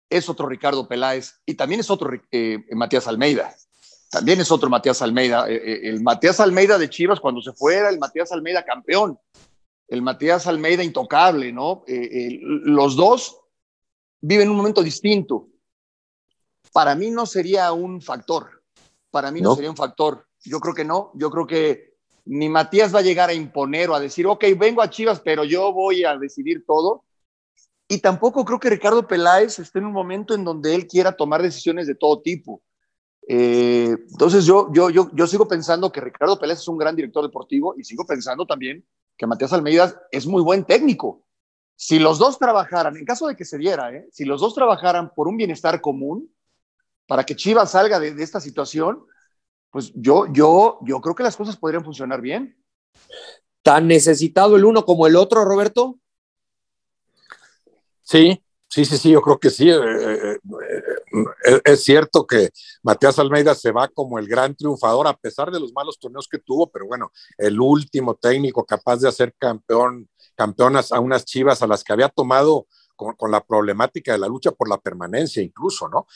Es 0.10 0.30
otro 0.30 0.48
Ricardo 0.48 0.88
Peláez 0.88 1.40
y 1.46 1.56
también 1.56 1.82
es 1.82 1.90
otro 1.90 2.10
eh, 2.32 2.66
Matías 2.72 3.08
Almeida. 3.08 3.54
También 4.10 4.40
es 4.40 4.52
otro 4.52 4.70
Matías 4.70 5.02
Almeida. 5.02 5.50
Eh, 5.50 5.56
eh, 5.56 5.80
el 5.84 6.02
Matías 6.02 6.40
Almeida 6.40 6.78
de 6.78 6.90
Chivas 6.90 7.20
cuando 7.20 7.42
se 7.42 7.54
fuera, 7.54 7.90
el 7.90 8.00
Matías 8.00 8.32
Almeida 8.32 8.64
campeón, 8.64 9.20
el 9.88 10.02
Matías 10.02 10.48
Almeida 10.48 10.84
intocable, 10.84 11.52
¿no? 11.52 11.84
Eh, 11.88 12.40
los 12.42 12.96
dos 12.96 13.40
viven 14.22 14.50
un 14.50 14.58
momento 14.58 14.82
distinto 14.82 15.50
para 16.72 16.96
mí 16.96 17.12
no 17.12 17.26
sería 17.26 17.72
un 17.72 18.02
factor. 18.02 18.64
Para 19.12 19.32
mí 19.32 19.42
no, 19.42 19.50
no, 19.50 19.56
sería 19.56 19.70
un 19.72 19.78
factor. 19.78 20.28
Yo 20.44 20.60
creo 20.60 20.74
que 20.74 20.86
no. 20.86 21.12
Yo 21.16 21.30
creo 21.30 21.48
que 21.48 21.98
ni 22.26 22.50
Matías 22.50 22.94
va 22.94 23.00
a 23.00 23.04
llegar 23.04 23.30
a 23.30 23.34
imponer 23.34 23.90
o 23.90 23.96
a 23.96 24.00
decir, 24.00 24.28
ok, 24.28 24.44
vengo 24.58 24.82
a 24.82 24.90
Chivas, 24.90 25.22
pero 25.22 25.44
yo 25.44 25.72
voy 25.74 26.04
a 26.04 26.18
decidir 26.18 26.66
todo. 26.66 27.04
Y 27.88 28.00
tampoco 28.00 28.44
creo 28.44 28.60
que 28.60 28.70
Ricardo 28.70 29.08
Peláez 29.08 29.60
esté 29.60 29.80
en 29.80 29.86
un 29.86 29.94
momento 29.94 30.36
en 30.36 30.44
donde 30.44 30.76
él 30.76 30.88
quiera 30.88 31.14
tomar 31.14 31.42
decisiones 31.42 31.88
de 31.88 31.96
todo 31.96 32.22
tipo. 32.22 32.62
Eh, 33.30 33.96
entonces 34.10 34.46
yo, 34.46 34.70
yo, 34.74 34.90
yo, 34.90 35.10
yo 35.14 35.28
sigo 35.28 35.48
pensando 35.48 35.92
que 35.92 36.02
Ricardo 36.02 36.38
Peláez 36.38 36.60
es 36.60 36.68
un 36.68 36.78
gran 36.78 36.96
director 36.96 37.24
deportivo 37.24 37.76
y 37.78 37.84
sigo 37.84 38.06
pensando 38.06 38.46
también 38.46 38.86
que 39.18 39.28
Matías 39.28 39.54
Almeida 39.54 40.02
es 40.12 40.28
muy 40.28 40.42
buen 40.42 40.66
técnico. 40.66 41.24
Si 41.76 42.00
los 42.00 42.20
dos 42.20 42.40
trabajaran, 42.40 42.98
en 42.98 43.06
caso 43.06 43.28
de 43.28 43.36
que 43.36 43.46
se 43.46 43.58
diera, 43.58 43.94
¿eh? 43.94 44.08
si 44.12 44.26
los 44.26 44.42
dos 44.42 44.54
trabajaran 44.54 45.14
por 45.14 45.28
un 45.28 45.38
bienestar 45.38 45.80
común, 45.80 46.30
para 47.08 47.26
que 47.26 47.36
Chivas 47.36 47.72
salga 47.72 48.00
de, 48.00 48.14
de, 48.14 48.24
esta 48.24 48.40
situación, 48.40 49.06
pues 49.72 49.92
yo, 49.96 50.28
yo, 50.32 50.80
yo 50.84 51.02
creo 51.02 51.16
que 51.16 51.24
las 51.24 51.38
cosas 51.38 51.58
podrían 51.58 51.84
funcionar 51.84 52.22
bien. 52.22 52.58
¿Tan 53.64 53.88
necesitado 53.88 54.56
el 54.56 54.66
uno 54.66 54.86
como 54.86 55.08
el 55.08 55.16
otro, 55.16 55.44
Roberto? 55.44 56.00
Sí, 58.02 58.42
sí, 58.70 58.86
sí, 58.86 58.98
sí, 58.98 59.12
yo 59.12 59.22
creo 59.22 59.38
que 59.38 59.50
sí. 59.50 59.70
Eh, 59.70 59.76
eh, 59.76 60.38
eh, 61.46 61.62
es 61.66 61.84
cierto 61.84 62.26
que 62.26 62.50
Matías 62.84 63.20
Almeida 63.20 63.54
se 63.56 63.72
va 63.72 63.90
como 63.90 64.20
el 64.20 64.28
gran 64.28 64.56
triunfador 64.56 65.08
a 65.08 65.18
pesar 65.18 65.52
de 65.52 65.60
los 65.60 65.74
malos 65.74 66.00
torneos 66.00 66.28
que 66.30 66.40
tuvo, 66.40 66.70
pero 66.70 66.88
bueno, 66.88 67.12
el 67.38 67.60
último 67.60 68.16
técnico 68.16 68.66
capaz 68.66 69.02
de 69.02 69.10
hacer 69.10 69.34
campeón, 69.38 70.10
campeonas 70.36 70.92
a 70.92 71.02
unas 71.02 71.26
Chivas 71.26 71.62
a 71.62 71.68
las 71.68 71.84
que 71.84 71.92
había 71.92 72.10
tomado 72.10 72.68
con, 72.98 73.16
con, 73.16 73.32
la 73.32 73.46
problemática 73.46 74.12
de 74.12 74.18
la 74.18 74.27
lucha 74.27 74.51
por 74.51 74.68
la 74.68 74.77
permanencia 74.77 75.42
incluso, 75.42 75.88
¿no? 75.88 76.08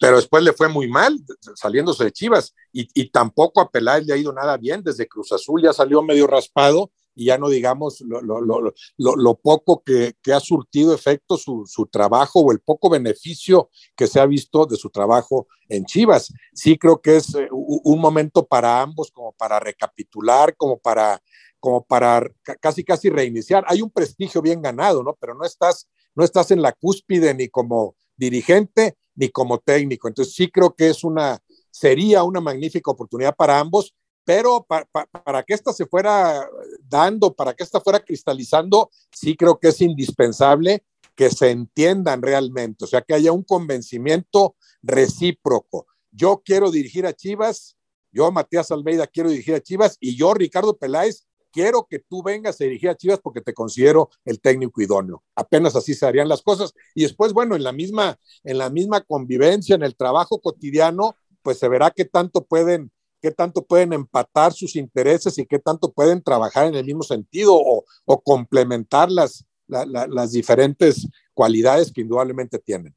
Pero 0.00 0.16
después 0.16 0.42
le 0.42 0.52
fue 0.52 0.68
muy 0.68 0.88
mal 0.88 1.16
saliéndose 1.54 2.04
de 2.04 2.12
Chivas 2.12 2.54
y, 2.72 2.88
y 2.94 3.10
tampoco 3.10 3.60
a 3.60 3.70
Peláez 3.70 4.04
le 4.06 4.14
ha 4.14 4.16
ido 4.16 4.32
nada 4.32 4.56
bien, 4.56 4.82
desde 4.82 5.06
Cruz 5.06 5.30
Azul 5.30 5.62
ya 5.62 5.72
salió 5.72 6.02
medio 6.02 6.26
raspado 6.26 6.90
y 7.14 7.26
ya 7.26 7.38
no 7.38 7.48
digamos 7.48 8.00
lo, 8.00 8.22
lo, 8.22 8.40
lo, 8.40 8.72
lo 8.96 9.34
poco 9.34 9.82
que, 9.84 10.14
que, 10.22 10.32
ha 10.32 10.40
surtido 10.40 10.94
efecto 10.94 11.36
su, 11.36 11.64
su, 11.66 11.86
trabajo 11.86 12.40
o 12.40 12.52
el 12.52 12.60
poco 12.60 12.88
beneficio 12.88 13.68
que 13.96 14.06
se 14.06 14.20
ha 14.20 14.26
visto 14.26 14.64
de 14.66 14.76
su 14.76 14.90
trabajo 14.90 15.46
en 15.68 15.84
Chivas. 15.84 16.32
Sí 16.54 16.78
creo 16.78 17.00
que 17.00 17.16
es 17.16 17.34
eh, 17.34 17.48
un 17.50 18.00
momento 18.00 18.46
para 18.46 18.80
ambos 18.80 19.10
como 19.10 19.32
para 19.32 19.60
recapitular, 19.60 20.56
como 20.56 20.78
para 20.78 21.22
como 21.60 21.84
para 21.84 22.28
casi 22.60 22.82
casi 22.82 23.10
reiniciar. 23.10 23.64
Hay 23.68 23.82
un 23.82 23.90
prestigio 23.90 24.42
bien 24.42 24.62
ganado, 24.62 25.02
¿no? 25.02 25.16
Pero 25.20 25.34
no 25.34 25.44
estás 25.44 25.86
no 26.14 26.24
estás 26.24 26.50
en 26.50 26.62
la 26.62 26.72
cúspide 26.72 27.34
ni 27.34 27.48
como 27.48 27.96
dirigente 28.16 28.96
ni 29.14 29.28
como 29.30 29.58
técnico. 29.58 30.08
Entonces 30.08 30.34
sí 30.34 30.50
creo 30.50 30.74
que 30.74 30.90
es 30.90 31.04
una, 31.04 31.38
sería 31.70 32.22
una 32.22 32.40
magnífica 32.40 32.90
oportunidad 32.90 33.34
para 33.34 33.58
ambos, 33.58 33.94
pero 34.24 34.64
pa, 34.68 34.84
pa, 34.90 35.06
para 35.06 35.42
que 35.42 35.54
esta 35.54 35.72
se 35.72 35.86
fuera 35.86 36.48
dando, 36.82 37.34
para 37.34 37.54
que 37.54 37.62
esta 37.62 37.80
fuera 37.80 38.00
cristalizando, 38.00 38.90
sí 39.10 39.36
creo 39.36 39.58
que 39.58 39.68
es 39.68 39.80
indispensable 39.80 40.84
que 41.14 41.30
se 41.30 41.50
entiendan 41.50 42.22
realmente, 42.22 42.84
o 42.84 42.88
sea, 42.88 43.02
que 43.02 43.14
haya 43.14 43.32
un 43.32 43.42
convencimiento 43.42 44.56
recíproco. 44.82 45.86
Yo 46.10 46.42
quiero 46.44 46.70
dirigir 46.70 47.06
a 47.06 47.12
Chivas, 47.12 47.76
yo, 48.12 48.30
Matías 48.32 48.70
Almeida, 48.70 49.06
quiero 49.06 49.30
dirigir 49.30 49.54
a 49.54 49.60
Chivas 49.60 49.96
y 50.00 50.16
yo, 50.16 50.32
Ricardo 50.34 50.76
Peláez, 50.76 51.26
quiero 51.50 51.86
que 51.88 51.98
tú 51.98 52.22
vengas 52.22 52.60
a 52.60 52.64
dirigir 52.64 52.88
a 52.88 52.96
Chivas 52.96 53.20
porque 53.20 53.40
te 53.40 53.54
considero 53.54 54.10
el 54.24 54.40
técnico 54.40 54.80
idóneo. 54.80 55.22
Apenas 55.34 55.76
así 55.76 55.94
se 55.94 56.06
harían 56.06 56.28
las 56.28 56.42
cosas. 56.42 56.72
Y 56.94 57.02
después, 57.02 57.32
bueno, 57.32 57.56
en 57.56 57.62
la 57.62 57.72
misma, 57.72 58.18
en 58.44 58.58
la 58.58 58.70
misma 58.70 59.00
convivencia, 59.02 59.74
en 59.74 59.82
el 59.82 59.96
trabajo 59.96 60.40
cotidiano, 60.40 61.16
pues 61.42 61.58
se 61.58 61.68
verá 61.68 61.90
qué 61.90 62.04
tanto 62.04 62.44
pueden, 62.44 62.90
qué 63.20 63.30
tanto 63.30 63.64
pueden 63.64 63.92
empatar 63.92 64.52
sus 64.52 64.76
intereses 64.76 65.38
y 65.38 65.46
qué 65.46 65.58
tanto 65.58 65.92
pueden 65.92 66.22
trabajar 66.22 66.66
en 66.66 66.74
el 66.74 66.84
mismo 66.84 67.02
sentido 67.02 67.54
o, 67.54 67.84
complementar 68.22 69.10
las, 69.10 69.44
la, 69.66 69.84
la, 69.86 70.06
las 70.06 70.32
diferentes 70.32 71.08
cualidades 71.34 71.92
que 71.92 72.02
indudablemente 72.02 72.58
tienen. 72.58 72.94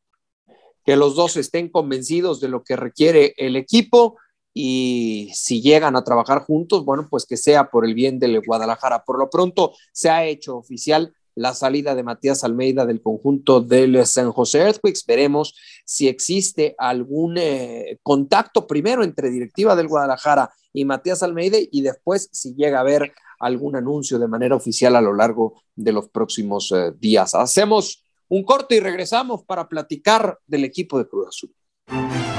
Que 0.85 0.97
los 0.97 1.15
dos 1.15 1.37
estén 1.37 1.69
convencidos 1.69 2.41
de 2.41 2.49
lo 2.49 2.63
que 2.63 2.75
requiere 2.75 3.33
el 3.37 3.55
equipo 3.55 4.17
y 4.53 5.31
si 5.33 5.61
llegan 5.61 5.95
a 5.95 6.03
trabajar 6.03 6.43
juntos, 6.43 6.85
bueno, 6.85 7.07
pues 7.09 7.25
que 7.25 7.37
sea 7.37 7.69
por 7.69 7.85
el 7.85 7.93
bien 7.93 8.19
del 8.19 8.41
Guadalajara. 8.41 9.03
Por 9.03 9.17
lo 9.17 9.29
pronto 9.29 9.73
se 9.91 10.09
ha 10.09 10.25
hecho 10.25 10.57
oficial 10.57 11.13
la 11.35 11.53
salida 11.53 11.95
de 11.95 12.03
Matías 12.03 12.43
Almeida 12.43 12.85
del 12.85 13.01
conjunto 13.01 13.61
del 13.61 14.05
San 14.05 14.31
José 14.31 14.59
Earthquakes. 14.59 15.01
Veremos 15.07 15.55
si 15.85 16.07
existe 16.07 16.75
algún 16.77 17.37
eh, 17.37 17.97
contacto 18.03 18.67
primero 18.67 19.03
entre 19.03 19.31
directiva 19.31 19.75
del 19.75 19.87
Guadalajara 19.87 20.51
y 20.71 20.85
Matías 20.85 21.23
Almeida 21.23 21.57
y 21.59 21.81
después 21.81 22.29
si 22.31 22.53
llega 22.55 22.77
a 22.77 22.81
haber 22.81 23.13
algún 23.39 23.75
anuncio 23.75 24.19
de 24.19 24.27
manera 24.27 24.55
oficial 24.55 24.95
a 24.95 25.01
lo 25.01 25.13
largo 25.13 25.61
de 25.75 25.91
los 25.91 26.09
próximos 26.09 26.71
eh, 26.71 26.91
días. 26.97 27.35
Hacemos 27.35 28.05
un 28.29 28.43
corte 28.43 28.75
y 28.75 28.79
regresamos 28.79 29.43
para 29.43 29.67
platicar 29.67 30.39
del 30.47 30.63
equipo 30.63 30.97
de 30.97 31.07
Cruz 31.07 31.27
Azul. 31.27 32.32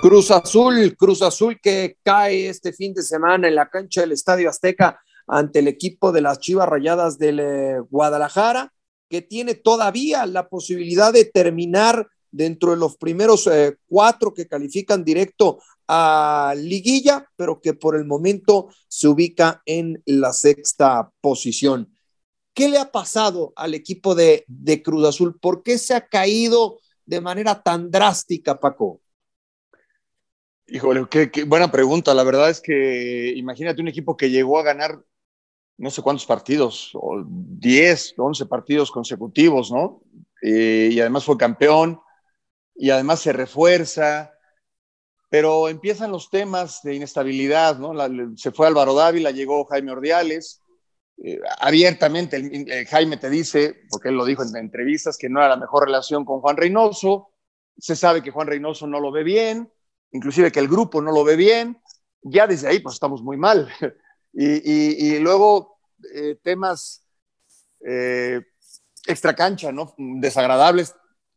Cruz 0.00 0.30
Azul, 0.30 0.96
Cruz 0.96 1.20
Azul 1.20 1.60
que 1.62 1.98
cae 2.02 2.48
este 2.48 2.72
fin 2.72 2.94
de 2.94 3.02
semana 3.02 3.48
en 3.48 3.54
la 3.54 3.68
cancha 3.68 4.00
del 4.00 4.12
Estadio 4.12 4.48
Azteca 4.48 4.98
ante 5.26 5.58
el 5.58 5.68
equipo 5.68 6.10
de 6.10 6.22
las 6.22 6.38
Chivas 6.38 6.70
Rayadas 6.70 7.18
del 7.18 7.38
eh, 7.38 7.78
Guadalajara, 7.90 8.72
que 9.10 9.20
tiene 9.20 9.54
todavía 9.54 10.24
la 10.24 10.48
posibilidad 10.48 11.12
de 11.12 11.26
terminar 11.26 12.08
dentro 12.30 12.70
de 12.70 12.78
los 12.78 12.96
primeros 12.96 13.46
eh, 13.46 13.76
cuatro 13.86 14.32
que 14.32 14.48
califican 14.48 15.04
directo 15.04 15.58
a 15.86 16.54
liguilla, 16.56 17.26
pero 17.36 17.60
que 17.60 17.74
por 17.74 17.94
el 17.94 18.06
momento 18.06 18.68
se 18.88 19.06
ubica 19.06 19.60
en 19.66 20.02
la 20.06 20.32
sexta 20.32 21.10
posición. 21.20 21.94
¿Qué 22.54 22.70
le 22.70 22.78
ha 22.78 22.90
pasado 22.90 23.52
al 23.54 23.74
equipo 23.74 24.14
de, 24.14 24.44
de 24.48 24.82
Cruz 24.82 25.06
Azul? 25.06 25.38
¿Por 25.38 25.62
qué 25.62 25.76
se 25.76 25.92
ha 25.92 26.06
caído 26.06 26.78
de 27.04 27.20
manera 27.20 27.62
tan 27.62 27.90
drástica, 27.90 28.58
Paco? 28.58 29.02
Híjole, 30.70 31.06
qué, 31.08 31.44
buena 31.44 31.70
pregunta. 31.70 32.14
La 32.14 32.22
verdad 32.22 32.48
es 32.48 32.60
que 32.60 33.32
imagínate 33.36 33.82
un 33.82 33.88
equipo 33.88 34.16
que 34.16 34.30
llegó 34.30 34.58
a 34.58 34.62
ganar 34.62 35.02
no 35.78 35.90
sé 35.90 36.02
cuántos 36.02 36.26
partidos, 36.26 36.90
o 36.94 37.24
10, 37.26 38.14
11 38.18 38.46
partidos 38.46 38.90
consecutivos, 38.90 39.72
¿no? 39.72 40.02
Eh, 40.42 40.90
y 40.92 41.00
además 41.00 41.24
fue 41.24 41.38
campeón, 41.38 41.98
y 42.74 42.90
además 42.90 43.20
se 43.20 43.32
refuerza, 43.32 44.30
pero 45.30 45.70
empiezan 45.70 46.12
los 46.12 46.28
temas 46.28 46.82
de 46.82 46.96
inestabilidad, 46.96 47.78
¿no? 47.78 47.94
Se 48.36 48.50
fue 48.50 48.66
Álvaro 48.66 48.94
Dávila, 48.94 49.30
llegó 49.30 49.64
Jaime 49.64 49.92
Ordiales, 49.92 50.60
eh, 51.24 51.38
abiertamente 51.58 52.86
Jaime 52.86 53.16
te 53.16 53.30
dice, 53.30 53.82
porque 53.88 54.10
él 54.10 54.16
lo 54.16 54.26
dijo 54.26 54.42
en 54.42 54.54
entrevistas, 54.56 55.16
que 55.16 55.30
no 55.30 55.40
era 55.40 55.48
la 55.48 55.56
mejor 55.56 55.86
relación 55.86 56.26
con 56.26 56.40
Juan 56.40 56.58
Reynoso, 56.58 57.30
se 57.78 57.96
sabe 57.96 58.22
que 58.22 58.32
Juan 58.32 58.48
Reynoso 58.48 58.86
no 58.86 59.00
lo 59.00 59.10
ve 59.10 59.24
bien, 59.24 59.72
inclusive 60.12 60.52
que 60.52 60.60
el 60.60 60.68
grupo 60.68 61.00
no 61.00 61.12
lo 61.12 61.24
ve 61.24 61.36
bien, 61.36 61.80
ya 62.22 62.46
desde 62.46 62.68
ahí 62.68 62.80
pues 62.80 62.94
estamos 62.94 63.22
muy 63.22 63.36
mal. 63.36 63.68
Y, 64.32 65.18
luego 65.18 65.80
eh, 66.14 66.38
temas 66.40 67.04
eh, 67.84 68.40
extracancha, 69.06 69.72
¿no? 69.72 69.92
Desagradables, 69.98 70.94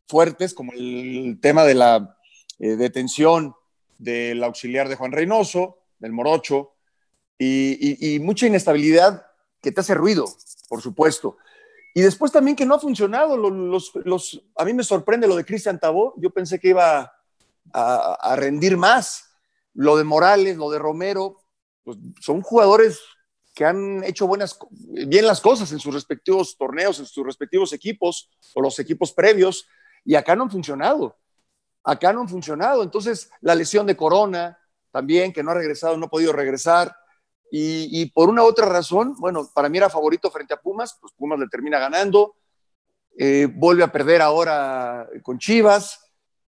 fuertes, 0.07 0.53
como 0.53 0.73
el 0.73 1.39
tema 1.41 1.63
de 1.63 1.73
la 1.73 2.19
eh, 2.59 2.75
detención 2.75 3.55
del 3.97 4.43
auxiliar 4.43 4.89
de 4.89 4.95
Juan 4.95 5.11
Reynoso, 5.11 5.79
del 5.97 6.11
Morocho, 6.11 6.75
y, 7.39 8.19
mucha 8.21 8.45
inestabilidad 8.45 9.25
que 9.59 9.71
te 9.71 9.81
hace 9.81 9.95
ruido, 9.95 10.25
por 10.69 10.81
supuesto. 10.81 11.37
Y 11.95 12.01
después 12.01 12.31
también 12.31 12.55
que 12.55 12.65
no 12.65 12.75
ha 12.75 12.79
funcionado. 12.79 13.35
Los, 13.35 13.51
los, 13.51 14.05
los 14.05 14.43
a 14.55 14.65
mí 14.65 14.73
me 14.73 14.83
sorprende 14.83 15.27
lo 15.27 15.35
de 15.35 15.45
Cristian 15.45 15.79
Tabó. 15.79 16.13
Yo 16.17 16.29
pensé 16.29 16.59
que 16.59 16.69
iba 16.69 17.11
a, 17.73 18.35
rendir 18.35 18.77
más. 18.77 19.29
Lo 19.73 19.97
de 19.97 20.03
Morales, 20.03 20.57
lo 20.57 20.69
de 20.69 20.79
Romero, 20.79 21.37
pues 21.83 21.97
son 22.21 22.41
jugadores 22.41 22.99
que 23.55 23.65
han 23.65 24.03
hecho 24.03 24.27
buenas, 24.27 24.57
bien 24.71 25.27
las 25.27 25.41
cosas 25.41 25.71
en 25.71 25.79
sus 25.79 25.93
respectivos 25.93 26.55
torneos, 26.57 26.99
en 26.99 27.05
sus 27.05 27.25
respectivos 27.25 27.73
equipos 27.73 28.31
o 28.55 28.61
los 28.61 28.79
equipos 28.79 29.13
previos, 29.13 29.67
y 30.05 30.15
acá 30.15 30.35
no 30.35 30.43
han 30.43 30.51
funcionado. 30.51 31.17
Acá 31.83 32.13
no 32.13 32.21
han 32.21 32.29
funcionado. 32.29 32.83
Entonces, 32.83 33.29
la 33.41 33.55
lesión 33.55 33.85
de 33.85 33.97
Corona 33.97 34.57
también, 34.91 35.33
que 35.33 35.43
no 35.43 35.51
ha 35.51 35.55
regresado, 35.55 35.97
no 35.97 36.05
ha 36.05 36.09
podido 36.09 36.33
regresar. 36.33 36.95
Y, 37.55 38.07
por 38.07 38.29
una 38.29 38.43
otra 38.43 38.65
razón, 38.65 39.15
bueno, 39.19 39.47
para 39.53 39.69
mí 39.69 39.77
era 39.77 39.87
favorito 39.87 40.31
frente 40.31 40.55
a 40.55 40.59
Pumas, 40.59 40.97
pues 40.99 41.13
Pumas 41.15 41.37
le 41.37 41.47
termina 41.47 41.77
ganando, 41.77 42.35
eh, 43.15 43.47
vuelve 43.47 43.83
a 43.83 43.91
perder 43.91 44.23
ahora 44.23 45.07
con 45.21 45.37
Chivas 45.37 46.02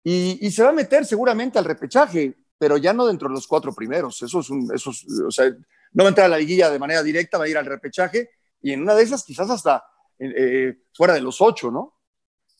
y, 0.04 0.46
y, 0.46 0.50
se 0.50 0.62
va 0.62 0.70
a 0.70 0.72
meter 0.72 1.06
seguramente 1.06 1.58
al 1.58 1.64
repechaje, 1.64 2.34
pero 2.58 2.76
ya 2.76 2.92
no 2.92 3.06
dentro 3.06 3.28
de 3.28 3.34
los 3.34 3.46
cuatro 3.46 3.72
primeros. 3.74 4.20
Eso 4.22 4.40
es 4.40 4.50
un, 4.50 4.68
eso 4.74 4.90
es, 4.90 5.04
o 5.26 5.30
sea, 5.30 5.46
no 5.92 6.04
va 6.04 6.08
a 6.08 6.08
entrar 6.08 6.26
a 6.26 6.30
la 6.30 6.38
liguilla 6.38 6.70
de 6.70 6.78
manera 6.78 7.02
directa, 7.02 7.38
va 7.38 7.44
a 7.44 7.48
ir 7.48 7.58
al 7.58 7.66
repechaje 7.66 8.30
y 8.62 8.72
en 8.72 8.82
una 8.82 8.94
de 8.94 9.02
esas 9.02 9.24
quizás 9.24 9.50
hasta 9.50 9.84
eh, 10.18 10.74
fuera 10.94 11.14
de 11.14 11.20
los 11.20 11.40
ocho, 11.40 11.70
¿no? 11.70 11.98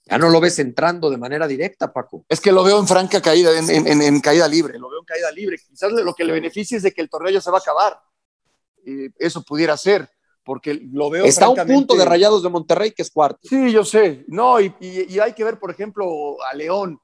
Ya 0.04 0.19
no 0.19 0.30
lo 0.30 0.40
ves 0.40 0.58
entrando 0.58 1.08
de 1.10 1.17
manera 1.17 1.47
directa, 1.47 1.93
Paco. 1.93 2.25
Es 2.28 2.40
que 2.40 2.50
lo 2.50 2.64
veo 2.64 2.78
en 2.80 2.88
franca 2.88 3.23
caída, 3.23 3.56
en, 3.56 3.71
en, 3.71 4.02
en 4.02 4.21
caída 4.21 4.49
libre, 4.49 4.76
lo 4.78 4.90
veo 4.90 4.99
en 4.99 5.04
caída 5.04 5.30
libre. 5.30 5.56
Quizás 5.58 5.93
lo 5.93 6.12
que 6.12 6.25
le 6.25 6.32
beneficia 6.32 6.76
es 6.76 6.82
de 6.82 6.93
que 6.93 7.00
el 7.00 7.08
torneo 7.08 7.30
ya 7.30 7.40
se 7.40 7.50
va 7.52 7.58
a 7.58 7.60
acabar. 7.60 8.00
Eh, 8.84 9.10
eso 9.21 9.43
pudiera 9.43 9.76
ser, 9.76 10.10
porque 10.45 10.75
lo 10.93 11.08
veo. 11.08 11.25
Está 11.25 11.45
a 11.45 11.50
un 11.50 11.67
punto 11.67 11.95
de 11.95 12.04
Rayados 12.04 12.43
de 12.43 12.49
Monterrey, 12.49 12.90
que 12.90 13.02
es 13.02 13.12
cuarto. 13.12 13.38
Sí, 13.45 13.71
yo 13.71 13.84
sé. 13.84 14.25
No, 14.26 14.60
y, 14.60 14.75
y, 14.80 15.14
y 15.14 15.19
hay 15.21 15.34
que 15.34 15.45
ver, 15.45 15.60
por 15.60 15.71
ejemplo, 15.71 16.36
a 16.50 16.56
León, 16.56 17.00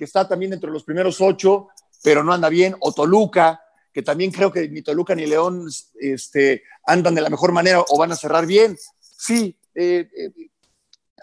que 0.00 0.06
está 0.06 0.26
también 0.26 0.54
entre 0.54 0.70
los 0.70 0.82
primeros 0.82 1.20
ocho, 1.20 1.68
pero 2.02 2.24
no 2.24 2.32
anda 2.32 2.48
bien, 2.48 2.74
o 2.80 2.90
Toluca, 2.90 3.62
que 3.92 4.00
también 4.00 4.30
creo 4.30 4.50
que 4.50 4.66
ni 4.66 4.80
Toluca 4.80 5.14
ni 5.14 5.26
León 5.26 5.68
este, 6.00 6.62
andan 6.86 7.14
de 7.14 7.20
la 7.20 7.28
mejor 7.28 7.52
manera 7.52 7.84
o 7.86 7.98
van 7.98 8.10
a 8.10 8.16
cerrar 8.16 8.46
bien. 8.46 8.78
Sí, 8.98 9.54
eh, 9.74 10.08
eh, 10.16 10.32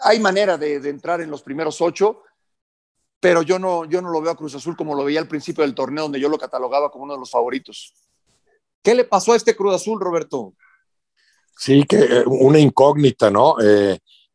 hay 0.00 0.20
manera 0.20 0.56
de, 0.56 0.76
entrar 0.76 1.20
en 1.20 1.28
los 1.28 1.42
primeros 1.42 1.80
ocho, 1.80 2.22
pero 3.18 3.42
yo 3.42 3.58
no, 3.58 3.84
yo 3.84 4.00
no 4.00 4.10
lo 4.10 4.20
veo 4.20 4.30
a 4.30 4.36
Cruz 4.36 4.54
Azul 4.54 4.76
como 4.76 4.94
lo 4.94 5.02
veía 5.02 5.18
al 5.18 5.26
principio 5.26 5.64
del 5.64 5.74
torneo, 5.74 6.04
donde 6.04 6.20
yo 6.20 6.28
lo 6.28 6.38
catalogaba 6.38 6.88
como 6.88 7.02
uno 7.02 7.14
de 7.14 7.20
los 7.20 7.32
favoritos. 7.32 7.92
¿Qué 8.80 8.94
le 8.94 9.02
pasó 9.02 9.32
a 9.32 9.36
este 9.36 9.56
Cruz 9.56 9.74
Azul, 9.74 9.98
Roberto? 10.00 10.54
Sí, 11.56 11.82
que 11.82 11.96
eh, 11.96 12.24
una 12.26 12.60
incógnita, 12.60 13.28
¿no? 13.28 13.56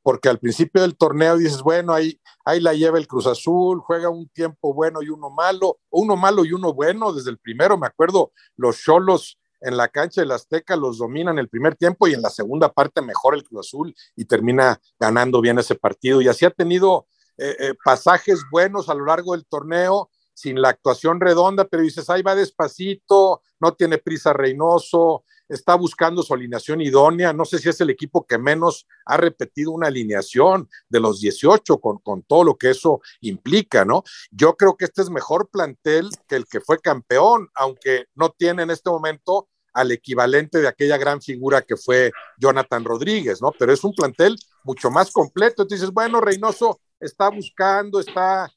Porque 0.04 0.30
al 0.30 0.38
principio 0.38 0.82
del 0.82 0.98
torneo 0.98 1.38
dices, 1.38 1.62
bueno, 1.62 1.94
ahí, 1.94 2.20
ahí 2.46 2.60
la 2.60 2.74
lleva 2.74 3.00
el 3.00 3.08
Cruz 3.08 3.26
Azul, 3.26 3.80
juega 3.80 4.10
un 4.10 4.28
tiempo 4.30 4.74
bueno 4.74 5.02
y 5.02 5.10
uno 5.10 5.30
malo, 5.30 5.80
uno 5.90 6.16
malo 6.16 6.46
y 6.46 6.52
uno 6.52 6.74
bueno, 6.74 7.14
desde 7.14 7.32
el 7.32 7.40
primero, 7.40 7.78
me 7.78 7.88
acuerdo, 7.88 8.34
los 8.58 8.78
Cholos 8.78 9.40
en 9.62 9.78
la 9.78 9.88
cancha 9.88 10.22
del 10.22 10.32
Azteca 10.32 10.76
los 10.76 10.98
dominan 10.98 11.40
el 11.40 11.48
primer 11.48 11.76
tiempo 11.76 12.08
y 12.08 12.14
en 12.14 12.22
la 12.22 12.30
segunda 12.30 12.72
parte 12.72 13.02
mejor 13.02 13.34
el 13.34 13.46
Cruz 13.46 13.68
Azul 13.68 13.96
y 14.16 14.26
termina 14.26 14.80
ganando 15.00 15.40
bien 15.40 15.58
ese 15.58 15.76
partido. 15.76 16.22
Y 16.22 16.28
así 16.28 16.44
ha 16.44 16.52
tenido 16.52 17.08
eh, 17.38 17.56
eh, 17.58 17.74
pasajes 17.84 18.44
buenos 18.52 18.90
a 18.90 18.94
lo 18.94 19.06
largo 19.06 19.32
del 19.32 19.46
torneo, 19.46 20.12
sin 20.34 20.62
la 20.62 20.70
actuación 20.70 21.22
redonda, 21.22 21.66
pero 21.66 21.84
dices, 21.84 22.10
ahí 22.10 22.22
va 22.22 22.36
despacito, 22.36 23.42
no 23.60 23.74
tiene 23.74 24.00
prisa 24.00 24.34
Reynoso, 24.34 25.24
está 25.50 25.76
buscando 25.76 26.24
su 26.24 26.34
alineación 26.34 26.82
idónea. 26.82 27.34
No 27.34 27.46
sé 27.46 27.60
si 27.60 27.70
es 27.70 27.80
el 27.82 27.90
equipo 27.90 28.26
que 28.26 28.38
menos 28.38 28.88
ha 29.06 29.18
repetido 29.18 29.72
una 29.72 29.88
alineación 29.88 30.70
de 30.90 31.00
los 31.00 31.20
18 31.20 31.80
con, 31.80 32.00
con, 32.00 32.24
todo 32.24 32.44
lo 32.44 32.58
que 32.58 32.72
eso 32.72 33.02
implica, 33.22 33.86
¿no? 33.86 34.04
Yo 34.32 34.56
creo 34.56 34.76
que 34.76 34.86
este 34.86 35.02
es 35.02 35.10
mejor 35.10 35.50
plantel 35.50 36.10
que 36.28 36.36
el 36.36 36.46
que 36.46 36.62
fue 36.62 36.80
campeón, 36.80 37.50
aunque 37.56 38.06
no 38.16 38.30
tiene 38.30 38.64
en 38.64 38.72
este 38.72 38.90
momento 38.90 39.50
al 39.74 39.92
equivalente 39.92 40.62
de 40.62 40.68
aquella 40.68 40.98
gran 40.98 41.22
figura 41.22 41.62
que 41.62 41.76
fue 41.76 42.12
Jonathan 42.38 42.86
Rodríguez, 42.86 43.42
¿no? 43.42 43.52
Pero 43.58 43.74
es 43.74 43.84
un 43.84 43.94
plantel 43.94 44.38
mucho 44.64 44.92
más 44.92 45.12
completo. 45.12 45.64
Entonces, 45.64 45.92
bueno, 45.92 46.22
Reynoso 46.22 46.80
está 47.00 47.30
buscando, 47.30 48.00
está 48.00 48.52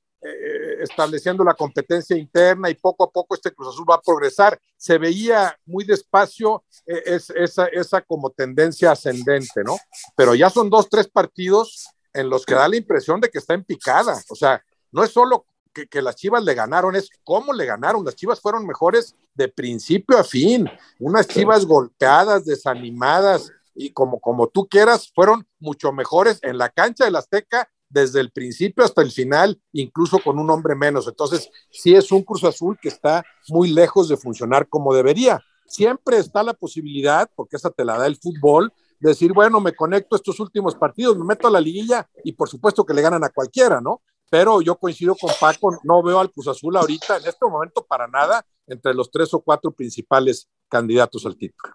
estableciendo 0.87 1.45
la 1.45 1.55
competencia 1.55 2.17
interna 2.17 2.71
y 2.71 2.75
poco 2.75 3.05
a 3.05 3.11
poco 3.11 3.35
este 3.35 3.53
Cruz 3.53 3.75
Azul 3.75 3.87
va 3.89 3.97
a 3.97 4.01
progresar. 4.01 4.59
Se 4.77 4.99
veía 4.99 5.57
muy 5.65 5.85
despacio 5.85 6.65
eh, 6.87 7.03
es, 7.07 7.31
esa, 7.31 7.67
esa 7.67 8.01
como 8.03 8.31
tendencia 8.31 8.93
ascendente, 8.93 9.63
¿no? 9.65 9.77
Pero 10.17 10.35
ya 10.35 10.51
son 10.51 10.71
dos, 10.71 10.89
tres 10.89 11.09
partidos 11.09 11.89
en 12.13 12.31
los 12.31 12.47
que 12.47 12.55
da 12.55 12.69
la 12.69 12.77
impresión 12.77 13.21
de 13.21 13.29
que 13.29 13.39
está 13.39 13.55
en 13.55 13.65
picada. 13.65 14.21
O 14.31 14.35
sea, 14.35 14.63
no 14.93 15.05
es 15.05 15.11
solo 15.11 15.47
que, 15.73 15.87
que, 15.87 16.01
las 16.01 16.17
Chivas 16.17 16.43
le 16.43 16.55
ganaron, 16.55 16.97
es 16.97 17.11
cómo 17.23 17.53
le 17.53 17.67
ganaron. 17.67 18.05
Las 18.05 18.17
Chivas 18.17 18.41
fueron 18.41 18.67
mejores 18.67 19.15
de 19.35 19.49
principio 19.49 20.17
a 20.17 20.25
fin. 20.25 20.69
Unas 20.99 21.29
Chivas 21.29 21.67
golpeadas, 21.67 22.47
desanimadas 22.47 23.53
y 23.77 23.93
como, 23.93 24.19
como 24.21 24.49
tú 24.49 24.67
quieras, 24.67 25.13
fueron 25.15 25.47
mucho 25.61 25.93
mejores 25.93 26.39
en 26.43 26.57
la 26.57 26.71
cancha 26.71 27.05
del 27.05 27.17
Azteca 27.17 27.69
desde 27.97 28.21
el 28.21 28.31
principio 28.31 28.85
hasta 28.85 29.01
el 29.01 29.11
final, 29.11 29.59
incluso 29.73 30.19
con 30.19 30.39
un 30.39 30.51
hombre 30.51 30.75
menos. 30.75 31.09
Entonces, 31.09 31.51
sí 31.71 31.95
es 31.95 32.13
un 32.13 32.23
Cruz 32.23 32.45
Azul 32.45 32.79
que 32.81 32.89
está 32.89 33.25
muy 33.49 33.71
lejos 33.71 34.11
de 34.11 34.19
funcionar 34.19 34.69
como 34.69 34.95
debería. 34.95 35.43
Siempre 35.67 36.19
está 36.19 36.43
la 36.43 36.53
posibilidad, 36.53 37.31
porque 37.35 37.57
esa 37.57 37.71
te 37.71 37.87
la 37.87 37.97
da 37.97 38.07
el 38.07 38.17
fútbol, 38.17 38.71
de 39.01 39.09
decir, 39.09 39.33
bueno, 39.33 39.61
me 39.61 39.75
conecto 39.75 40.15
estos 40.15 40.39
últimos 40.41 40.75
partidos, 40.75 41.17
me 41.17 41.25
meto 41.25 41.49
a 41.49 41.51
la 41.51 41.61
liguilla 41.61 42.07
y 42.23 42.33
por 42.33 42.51
supuesto 42.51 42.85
que 42.85 42.93
le 42.93 43.01
ganan 43.01 43.25
a 43.25 43.31
cualquiera, 43.31 43.81
¿no? 43.81 44.03
Pero 44.31 44.61
yo 44.61 44.77
coincido 44.77 45.15
con 45.15 45.31
Paco, 45.41 45.79
no 45.83 46.03
veo 46.03 46.21
al 46.21 46.31
Cruz 46.31 46.49
Azul 46.49 46.77
ahorita, 46.77 47.17
en 47.17 47.27
este 47.27 47.47
momento, 47.47 47.83
para 47.87 48.07
nada, 48.07 48.45
entre 48.67 48.93
los 48.93 49.11
tres 49.11 49.33
o 49.33 49.41
cuatro 49.41 49.71
principales 49.71 50.51
candidatos 50.69 51.25
al 51.25 51.37
título. 51.37 51.75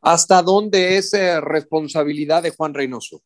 ¿Hasta 0.00 0.42
dónde 0.42 0.96
es 0.96 1.12
eh, 1.12 1.40
responsabilidad 1.40 2.42
de 2.42 2.50
Juan 2.50 2.72
Reynoso? 2.72 3.22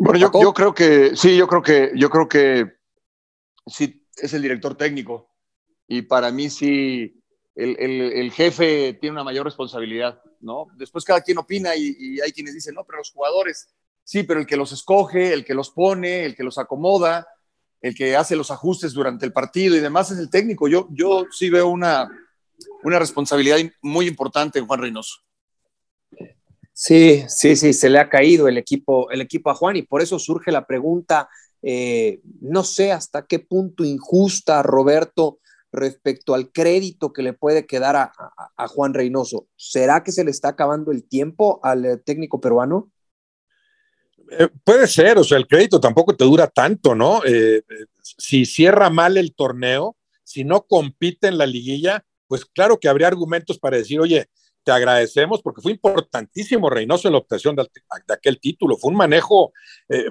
Bueno, 0.00 0.18
yo, 0.18 0.30
yo, 0.40 0.54
creo 0.54 0.72
que 0.72 1.16
sí, 1.16 1.36
yo 1.36 1.48
creo 1.48 1.60
que 1.60 1.90
yo 1.96 2.08
creo 2.08 2.28
que 2.28 2.72
sí 3.66 4.06
es 4.16 4.32
el 4.32 4.42
director 4.42 4.76
técnico 4.76 5.28
y 5.88 6.02
para 6.02 6.30
mí 6.30 6.50
sí 6.50 7.20
el, 7.56 7.76
el, 7.80 8.12
el 8.12 8.30
jefe 8.30 8.96
tiene 9.00 9.14
una 9.14 9.24
mayor 9.24 9.44
responsabilidad, 9.44 10.22
¿no? 10.40 10.68
Después 10.76 11.04
cada 11.04 11.20
quien 11.20 11.38
opina 11.38 11.74
y, 11.74 11.96
y, 11.98 12.20
hay 12.20 12.30
quienes 12.30 12.54
dicen 12.54 12.76
no, 12.76 12.84
pero 12.84 12.98
los 12.98 13.10
jugadores 13.10 13.74
sí, 14.04 14.22
pero 14.22 14.38
el 14.38 14.46
que 14.46 14.56
los 14.56 14.70
escoge, 14.70 15.32
el 15.32 15.44
que 15.44 15.54
los 15.54 15.70
pone, 15.70 16.24
el 16.24 16.36
que 16.36 16.44
los 16.44 16.58
acomoda, 16.58 17.26
el 17.80 17.96
que 17.96 18.14
hace 18.14 18.36
los 18.36 18.52
ajustes 18.52 18.92
durante 18.92 19.26
el 19.26 19.32
partido 19.32 19.74
y 19.74 19.80
demás 19.80 20.12
es 20.12 20.18
el 20.18 20.30
técnico. 20.30 20.68
Yo 20.68 20.86
yo 20.92 21.26
sí 21.32 21.50
veo 21.50 21.66
una 21.66 22.08
una 22.84 23.00
responsabilidad 23.00 23.58
muy 23.82 24.06
importante 24.06 24.60
Juan 24.60 24.80
Reynoso. 24.80 25.27
Sí, 26.80 27.24
sí, 27.26 27.56
sí, 27.56 27.72
se 27.72 27.90
le 27.90 27.98
ha 27.98 28.08
caído 28.08 28.46
el 28.46 28.56
equipo, 28.56 29.10
el 29.10 29.20
equipo 29.20 29.50
a 29.50 29.54
Juan 29.56 29.74
y 29.74 29.82
por 29.82 30.00
eso 30.00 30.20
surge 30.20 30.52
la 30.52 30.64
pregunta, 30.64 31.28
eh, 31.60 32.20
no 32.40 32.62
sé 32.62 32.92
hasta 32.92 33.26
qué 33.26 33.40
punto 33.40 33.84
injusta, 33.84 34.62
Roberto, 34.62 35.40
respecto 35.72 36.34
al 36.34 36.52
crédito 36.52 37.12
que 37.12 37.24
le 37.24 37.32
puede 37.32 37.66
quedar 37.66 37.96
a, 37.96 38.68
Juan 38.68 38.94
Reynoso. 38.94 39.48
¿Será 39.56 40.04
que 40.04 40.12
se 40.12 40.22
le 40.22 40.30
está 40.30 40.50
acabando 40.50 40.92
el 40.92 41.02
tiempo 41.02 41.58
al 41.64 41.84
eh, 41.84 41.96
técnico 41.96 42.40
peruano? 42.40 42.92
Eh, 44.30 44.46
puede 44.62 44.86
ser, 44.86 45.18
o 45.18 45.24
sea, 45.24 45.36
el 45.36 45.48
crédito 45.48 45.80
tampoco 45.80 46.14
te 46.14 46.22
dura 46.22 46.46
tanto, 46.46 46.94
¿no? 46.94 47.22
si 48.00 48.46
cierra 48.46 48.88
mal 48.88 49.16
el 49.16 49.34
torneo, 49.34 49.96
si 50.22 50.44
no 50.44 50.62
compite 50.62 51.26
en 51.26 51.38
la 51.38 51.46
liguilla, 51.46 52.04
pues 52.28 52.44
claro 52.44 52.78
que 52.78 52.88
habría 52.88 53.08
argumentos 53.08 53.58
para 53.58 53.78
decir, 53.78 53.98
oye, 53.98 54.28
te 54.68 54.72
agradecemos 54.72 55.40
porque 55.40 55.62
fue 55.62 55.72
importantísimo 55.72 56.68
Reynoso 56.68 57.08
en 57.08 57.12
la 57.12 57.20
obtención 57.20 57.56
de, 57.56 57.66
aquel 58.08 58.38
título. 58.38 58.76
Fue 58.76 58.90
un 58.90 58.98
manejo 58.98 59.54
eh, 59.88 60.10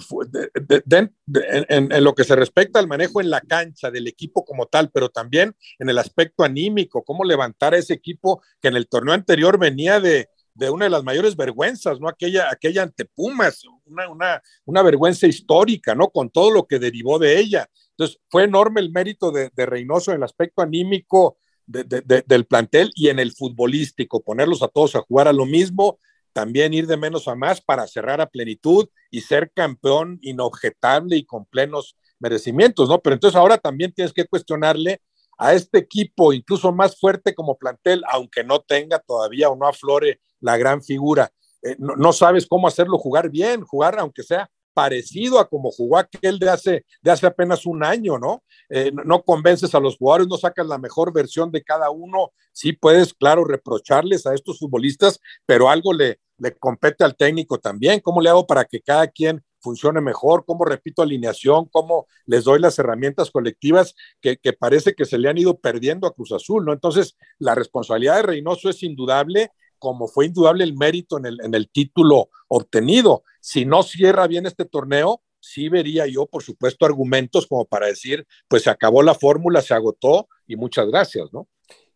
en, 1.69 2.03
lo 2.03 2.15
que 2.15 2.23
se 2.23 2.35
respecta 2.35 2.79
al 2.79 2.87
manejo 2.87 3.21
en 3.21 3.29
la 3.29 3.39
cancha 3.39 3.91
del 3.91 4.07
equipo 4.07 4.43
como 4.43 4.65
tal, 4.65 4.89
pero 4.89 5.09
también 5.09 5.55
en 5.77 5.89
el 5.91 5.99
aspecto 5.99 6.43
anímico, 6.43 7.03
cómo 7.03 7.23
levantar 7.23 7.75
a 7.75 7.77
ese 7.77 7.93
equipo 7.93 8.41
que 8.59 8.69
en 8.69 8.77
el 8.77 8.87
torneo 8.87 9.13
anterior 9.13 9.59
venía 9.59 9.99
de, 9.99 10.27
una 10.71 10.85
de 10.85 10.89
las 10.89 11.03
mayores 11.03 11.35
vergüenzas, 11.35 11.99
¿no? 11.99 12.09
Aquella, 12.09 12.49
aquella 12.51 12.81
ante 12.81 13.05
Pumas, 13.05 13.61
una, 13.85 14.09
una, 14.09 14.41
una, 14.65 14.81
vergüenza 14.81 15.27
histórica, 15.27 15.93
¿no? 15.93 16.09
Con 16.09 16.31
todo 16.31 16.49
lo 16.49 16.65
que 16.65 16.79
derivó 16.79 17.19
de 17.19 17.37
ella. 17.37 17.69
Entonces, 17.91 18.19
fue 18.27 18.45
enorme 18.45 18.81
el 18.81 18.91
mérito 18.91 19.31
de, 19.31 19.51
de 19.55 19.65
Reynoso 19.67 20.09
en 20.09 20.17
el 20.17 20.23
aspecto 20.23 20.63
anímico, 20.63 21.37
del 21.67 22.45
plantel 22.45 22.91
y 22.95 23.09
en 23.09 23.19
el 23.19 23.33
futbolístico, 23.33 24.23
ponerlos 24.23 24.63
a 24.63 24.69
todos 24.69 24.95
a 24.95 25.01
jugar 25.01 25.27
a 25.27 25.33
lo 25.33 25.45
mismo, 25.45 25.99
también 26.33 26.73
ir 26.73 26.87
de 26.87 26.97
menos 26.97 27.27
a 27.27 27.35
más 27.35 27.61
para 27.61 27.87
cerrar 27.87 28.21
a 28.21 28.29
plenitud 28.29 28.87
y 29.11 29.21
ser 29.21 29.51
campeón 29.53 30.19
inobjetable 30.21 31.17
y 31.17 31.25
con 31.25 31.45
plenos 31.45 31.97
merecimientos, 32.19 32.89
¿no? 32.89 32.99
Pero 32.99 33.15
entonces 33.15 33.35
ahora 33.35 33.57
también 33.57 33.91
tienes 33.91 34.13
que 34.13 34.25
cuestionarle 34.25 35.01
a 35.37 35.53
este 35.53 35.77
equipo, 35.77 36.33
incluso 36.33 36.71
más 36.71 36.99
fuerte 36.99 37.35
como 37.35 37.57
plantel, 37.57 38.03
aunque 38.09 38.43
no 38.43 38.59
tenga 38.61 38.99
todavía 38.99 39.49
o 39.49 39.55
no 39.55 39.67
aflore 39.67 40.19
la 40.39 40.57
gran 40.57 40.83
figura. 40.83 41.31
Eh, 41.61 41.75
no, 41.79 41.95
no, 41.95 42.13
sabes 42.13 42.47
cómo 42.47 42.67
hacerlo 42.67 42.97
jugar 42.97 43.29
bien, 43.29 43.63
jugar 43.63 43.99
aunque 43.99 44.23
sea 44.23 44.49
parecido 44.77 45.39
a 45.39 45.49
como 45.49 45.71
jugó 45.71 45.97
aquel 45.97 46.37
de 46.37 46.51
hace, 46.51 46.85
de 47.01 47.09
hace 47.09 47.25
apenas 47.25 47.65
un 47.65 47.83
año, 47.83 48.19
¿no? 48.19 48.43
Eh, 48.69 48.91
¿no? 49.05 49.23
convences 49.23 49.73
a 49.73 49.79
los 49.79 49.97
jugadores, 49.97 50.27
no 50.27 50.37
sacas 50.37 50.67
la 50.67 50.77
mejor 50.77 51.11
versión 51.11 51.49
de 51.49 51.63
cada 51.63 51.89
uno. 51.89 52.31
Sí 52.51 52.73
puedes, 52.73 53.15
claro, 53.15 53.43
reprocharles 53.43 54.27
a 54.27 54.35
estos 54.35 54.59
futbolistas, 54.59 55.19
pero 55.47 55.67
algo 55.67 55.93
le, 55.93 56.19
le 56.37 56.55
compete 56.55 57.03
al 57.03 57.15
técnico 57.15 57.57
también. 57.57 58.01
¿Cómo 58.01 58.21
le 58.21 58.29
hago 58.29 58.45
para 58.45 58.65
que 58.65 58.79
cada 58.79 59.07
quien 59.07 59.43
funcione 59.61 59.99
mejor? 59.99 60.45
¿Cómo 60.45 60.63
repito 60.63 61.01
alineación? 61.01 61.65
¿Cómo 61.71 62.05
les 62.27 62.43
doy 62.43 62.59
las 62.59 62.77
herramientas 62.77 63.31
colectivas 63.31 63.95
que, 64.21 64.37
que 64.37 64.53
parece 64.53 64.93
que 64.93 65.05
se 65.05 65.17
le 65.17 65.27
han 65.27 65.39
ido 65.39 65.57
perdiendo 65.57 66.05
a 66.05 66.13
Cruz 66.13 66.33
Azul, 66.33 66.63
¿no? 66.65 66.71
Entonces, 66.71 67.17
la 67.39 67.55
responsabilidad 67.55 68.17
de 68.17 68.21
Reynoso 68.21 68.69
es 68.69 68.83
indudable 68.83 69.49
como 69.79 70.07
fue 70.07 70.25
indudable 70.25 70.63
el 70.63 70.75
mérito 70.75 71.17
en 71.17 71.25
el, 71.25 71.37
en 71.43 71.53
el 71.53 71.69
título 71.69 72.29
obtenido. 72.47 73.23
Si 73.47 73.63
no 73.63 73.81
cierra 73.81 74.27
bien 74.27 74.45
este 74.45 74.65
torneo, 74.65 75.21
sí 75.39 75.69
vería 75.69 76.05
yo, 76.05 76.25
por 76.25 76.43
supuesto, 76.43 76.85
argumentos 76.85 77.47
como 77.47 77.63
para 77.63 77.87
decir, 77.87 78.27
pues 78.49 78.63
se 78.63 78.69
acabó 78.69 79.01
la 79.01 79.15
fórmula, 79.15 79.61
se 79.61 79.73
agotó 79.73 80.27
y 80.45 80.57
muchas 80.57 80.85
gracias, 80.87 81.31
¿no? 81.31 81.47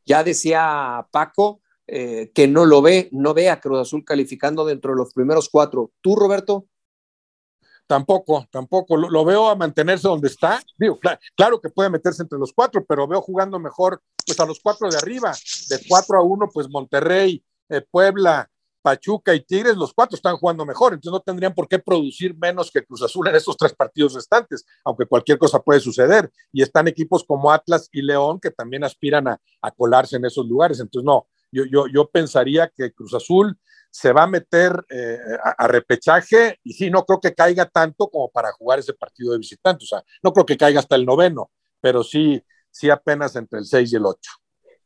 Ya 0.05 0.23
decía 0.23 1.05
Paco 1.11 1.59
eh, 1.87 2.31
que 2.33 2.47
no 2.47 2.65
lo 2.65 2.81
ve, 2.81 3.09
no 3.11 3.33
ve 3.33 3.49
a 3.49 3.59
Cruz 3.59 3.79
Azul 3.81 4.05
calificando 4.05 4.63
dentro 4.63 4.91
de 4.91 4.99
los 4.99 5.13
primeros 5.13 5.49
cuatro. 5.49 5.91
¿Tú, 5.99 6.15
Roberto? 6.15 6.67
Tampoco, 7.85 8.47
tampoco. 8.49 8.95
Lo, 8.95 9.25
veo 9.25 9.49
a 9.49 9.55
mantenerse 9.57 10.07
donde 10.07 10.29
está. 10.29 10.61
Digo, 10.77 10.97
claro, 11.35 11.59
que 11.59 11.67
puede 11.69 11.89
meterse 11.89 12.21
entre 12.21 12.39
los 12.39 12.53
cuatro, 12.53 12.85
pero 12.85 13.09
veo 13.09 13.19
jugando 13.19 13.59
mejor 13.59 14.01
pues 14.25 14.39
a 14.39 14.45
los 14.45 14.61
cuatro 14.61 14.89
de 14.89 14.95
arriba. 14.95 15.33
De 15.67 15.81
cuatro 15.89 16.17
a 16.17 16.23
uno, 16.23 16.47
pues 16.47 16.69
Monterrey, 16.69 17.43
eh, 17.67 17.81
Puebla, 17.81 18.49
Pachuca 18.81 19.33
y 19.33 19.41
Tigres, 19.41 19.77
los 19.77 19.93
cuatro 19.93 20.15
están 20.15 20.37
jugando 20.37 20.65
mejor, 20.65 20.93
entonces 20.93 21.11
no 21.11 21.19
tendrían 21.19 21.53
por 21.53 21.67
qué 21.67 21.79
producir 21.79 22.35
menos 22.37 22.71
que 22.71 22.83
Cruz 22.83 23.01
Azul 23.03 23.27
en 23.27 23.35
estos 23.35 23.55
tres 23.57 23.73
partidos 23.73 24.13
restantes, 24.13 24.65
aunque 24.83 25.05
cualquier 25.05 25.37
cosa 25.37 25.59
puede 25.59 25.79
suceder. 25.79 26.31
Y 26.51 26.61
están 26.61 26.87
equipos 26.87 27.23
como 27.23 27.51
Atlas 27.51 27.89
y 27.91 28.01
León 28.01 28.39
que 28.39 28.51
también 28.51 28.83
aspiran 28.83 29.27
a, 29.27 29.39
colarse 29.77 30.17
en 30.17 30.25
esos 30.25 30.45
lugares. 30.47 30.79
Entonces, 30.79 31.05
no, 31.05 31.27
yo, 31.51 31.63
yo, 31.65 31.85
yo 31.87 32.09
pensaría 32.09 32.71
que 32.75 32.91
Cruz 32.91 33.13
Azul 33.13 33.57
se 33.91 34.13
va 34.13 34.23
a 34.23 34.27
meter 34.27 34.85
eh, 34.89 35.17
a, 35.57 35.67
repechaje 35.67 36.57
y 36.63 36.73
sí, 36.73 36.89
no 36.89 37.05
creo 37.05 37.19
que 37.19 37.33
caiga 37.33 37.65
tanto 37.65 38.09
como 38.09 38.29
para 38.29 38.51
jugar 38.53 38.79
ese 38.79 38.93
partido 38.93 39.33
de 39.33 39.37
visitante. 39.37 39.83
O 39.83 39.87
sea, 39.87 40.03
no 40.23 40.31
creo 40.31 40.45
que 40.45 40.57
caiga 40.57 40.79
hasta 40.79 40.95
el 40.95 41.05
noveno, 41.05 41.51
pero 41.81 42.03
sí, 42.03 42.41
sí 42.71 42.89
apenas 42.89 43.35
entre 43.35 43.59
el 43.59 43.65
6 43.65 43.91
y 43.91 43.95
el 43.97 44.05
8. 44.05 44.31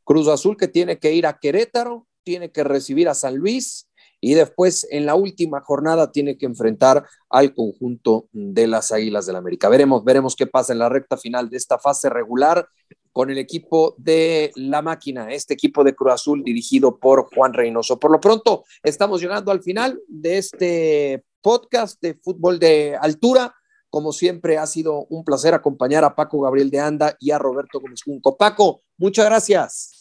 Cruz 0.04 0.28
Azul 0.28 0.56
que 0.56 0.68
tiene 0.68 0.98
que 0.98 1.12
ir 1.12 1.26
a 1.26 1.38
Querétaro, 1.38 2.06
tiene 2.24 2.50
que 2.50 2.64
recibir 2.64 3.08
a 3.08 3.14
San 3.14 3.36
Luis 3.36 3.85
y 4.20 4.34
después 4.34 4.86
en 4.90 5.06
la 5.06 5.14
última 5.14 5.60
jornada 5.60 6.10
tiene 6.10 6.36
que 6.36 6.46
enfrentar 6.46 7.04
al 7.28 7.54
conjunto 7.54 8.28
de 8.32 8.66
las 8.66 8.92
Águilas 8.92 9.26
del 9.26 9.34
la 9.34 9.38
América. 9.38 9.68
Veremos, 9.68 10.04
veremos 10.04 10.36
qué 10.36 10.46
pasa 10.46 10.72
en 10.72 10.78
la 10.78 10.88
recta 10.88 11.16
final 11.16 11.50
de 11.50 11.56
esta 11.56 11.78
fase 11.78 12.08
regular 12.08 12.68
con 13.12 13.30
el 13.30 13.38
equipo 13.38 13.94
de 13.96 14.52
la 14.56 14.82
máquina, 14.82 15.32
este 15.32 15.54
equipo 15.54 15.82
de 15.82 15.94
Cruz 15.94 16.12
Azul 16.12 16.44
dirigido 16.44 16.98
por 16.98 17.34
Juan 17.34 17.54
Reynoso. 17.54 17.98
Por 17.98 18.10
lo 18.10 18.20
pronto, 18.20 18.64
estamos 18.82 19.22
llegando 19.22 19.50
al 19.50 19.62
final 19.62 19.98
de 20.06 20.36
este 20.36 21.24
podcast 21.40 21.98
de 22.02 22.14
fútbol 22.14 22.58
de 22.58 22.94
altura. 23.00 23.54
Como 23.88 24.12
siempre, 24.12 24.58
ha 24.58 24.66
sido 24.66 25.06
un 25.06 25.24
placer 25.24 25.54
acompañar 25.54 26.04
a 26.04 26.14
Paco 26.14 26.42
Gabriel 26.42 26.70
de 26.70 26.80
Anda 26.80 27.16
y 27.18 27.30
a 27.30 27.38
Roberto 27.38 27.80
Gómez 27.80 28.02
Junco. 28.04 28.36
Paco, 28.36 28.82
muchas 28.98 29.24
gracias. 29.24 29.95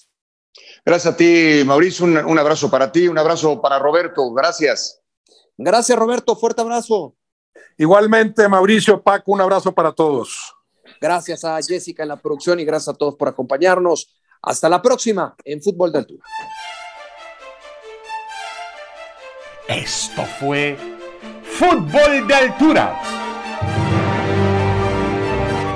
Gracias 0.86 1.14
a 1.14 1.18
ti, 1.18 1.64
Mauricio. 1.66 2.06
Un, 2.06 2.40
abrazo 2.40 2.70
para 2.70 2.92
ti, 2.92 3.08
un 3.08 3.18
abrazo 3.18 3.62
para 3.62 3.80
Roberto. 3.80 4.32
Gracias. 4.34 5.02
Gracias, 5.58 5.98
Roberto. 5.98 6.36
Fuerte 6.36 6.62
abrazo. 6.62 7.16
Igualmente, 7.78 8.48
Mauricio, 8.48 9.02
Paco, 9.02 9.32
un 9.32 9.42
abrazo 9.42 9.74
para 9.74 9.92
todos. 9.92 10.54
Gracias 11.02 11.44
a 11.44 11.60
Jessica 11.62 12.04
en 12.04 12.10
la 12.10 12.18
producción 12.18 12.60
y 12.60 12.66
gracias 12.66 12.96
a 12.96 12.98
todos 12.98 13.16
por 13.16 13.28
acompañarnos. 13.28 14.16
Hasta 14.42 14.70
la 14.70 14.82
próxima 14.82 15.36
en 15.44 15.62
Fútbol 15.62 15.92
de 15.92 16.00
Altura. 16.00 16.24
Esto 19.68 20.24
fue 20.40 20.78
Fútbol 21.44 22.28
de 22.28 22.36
Altura 22.36 23.25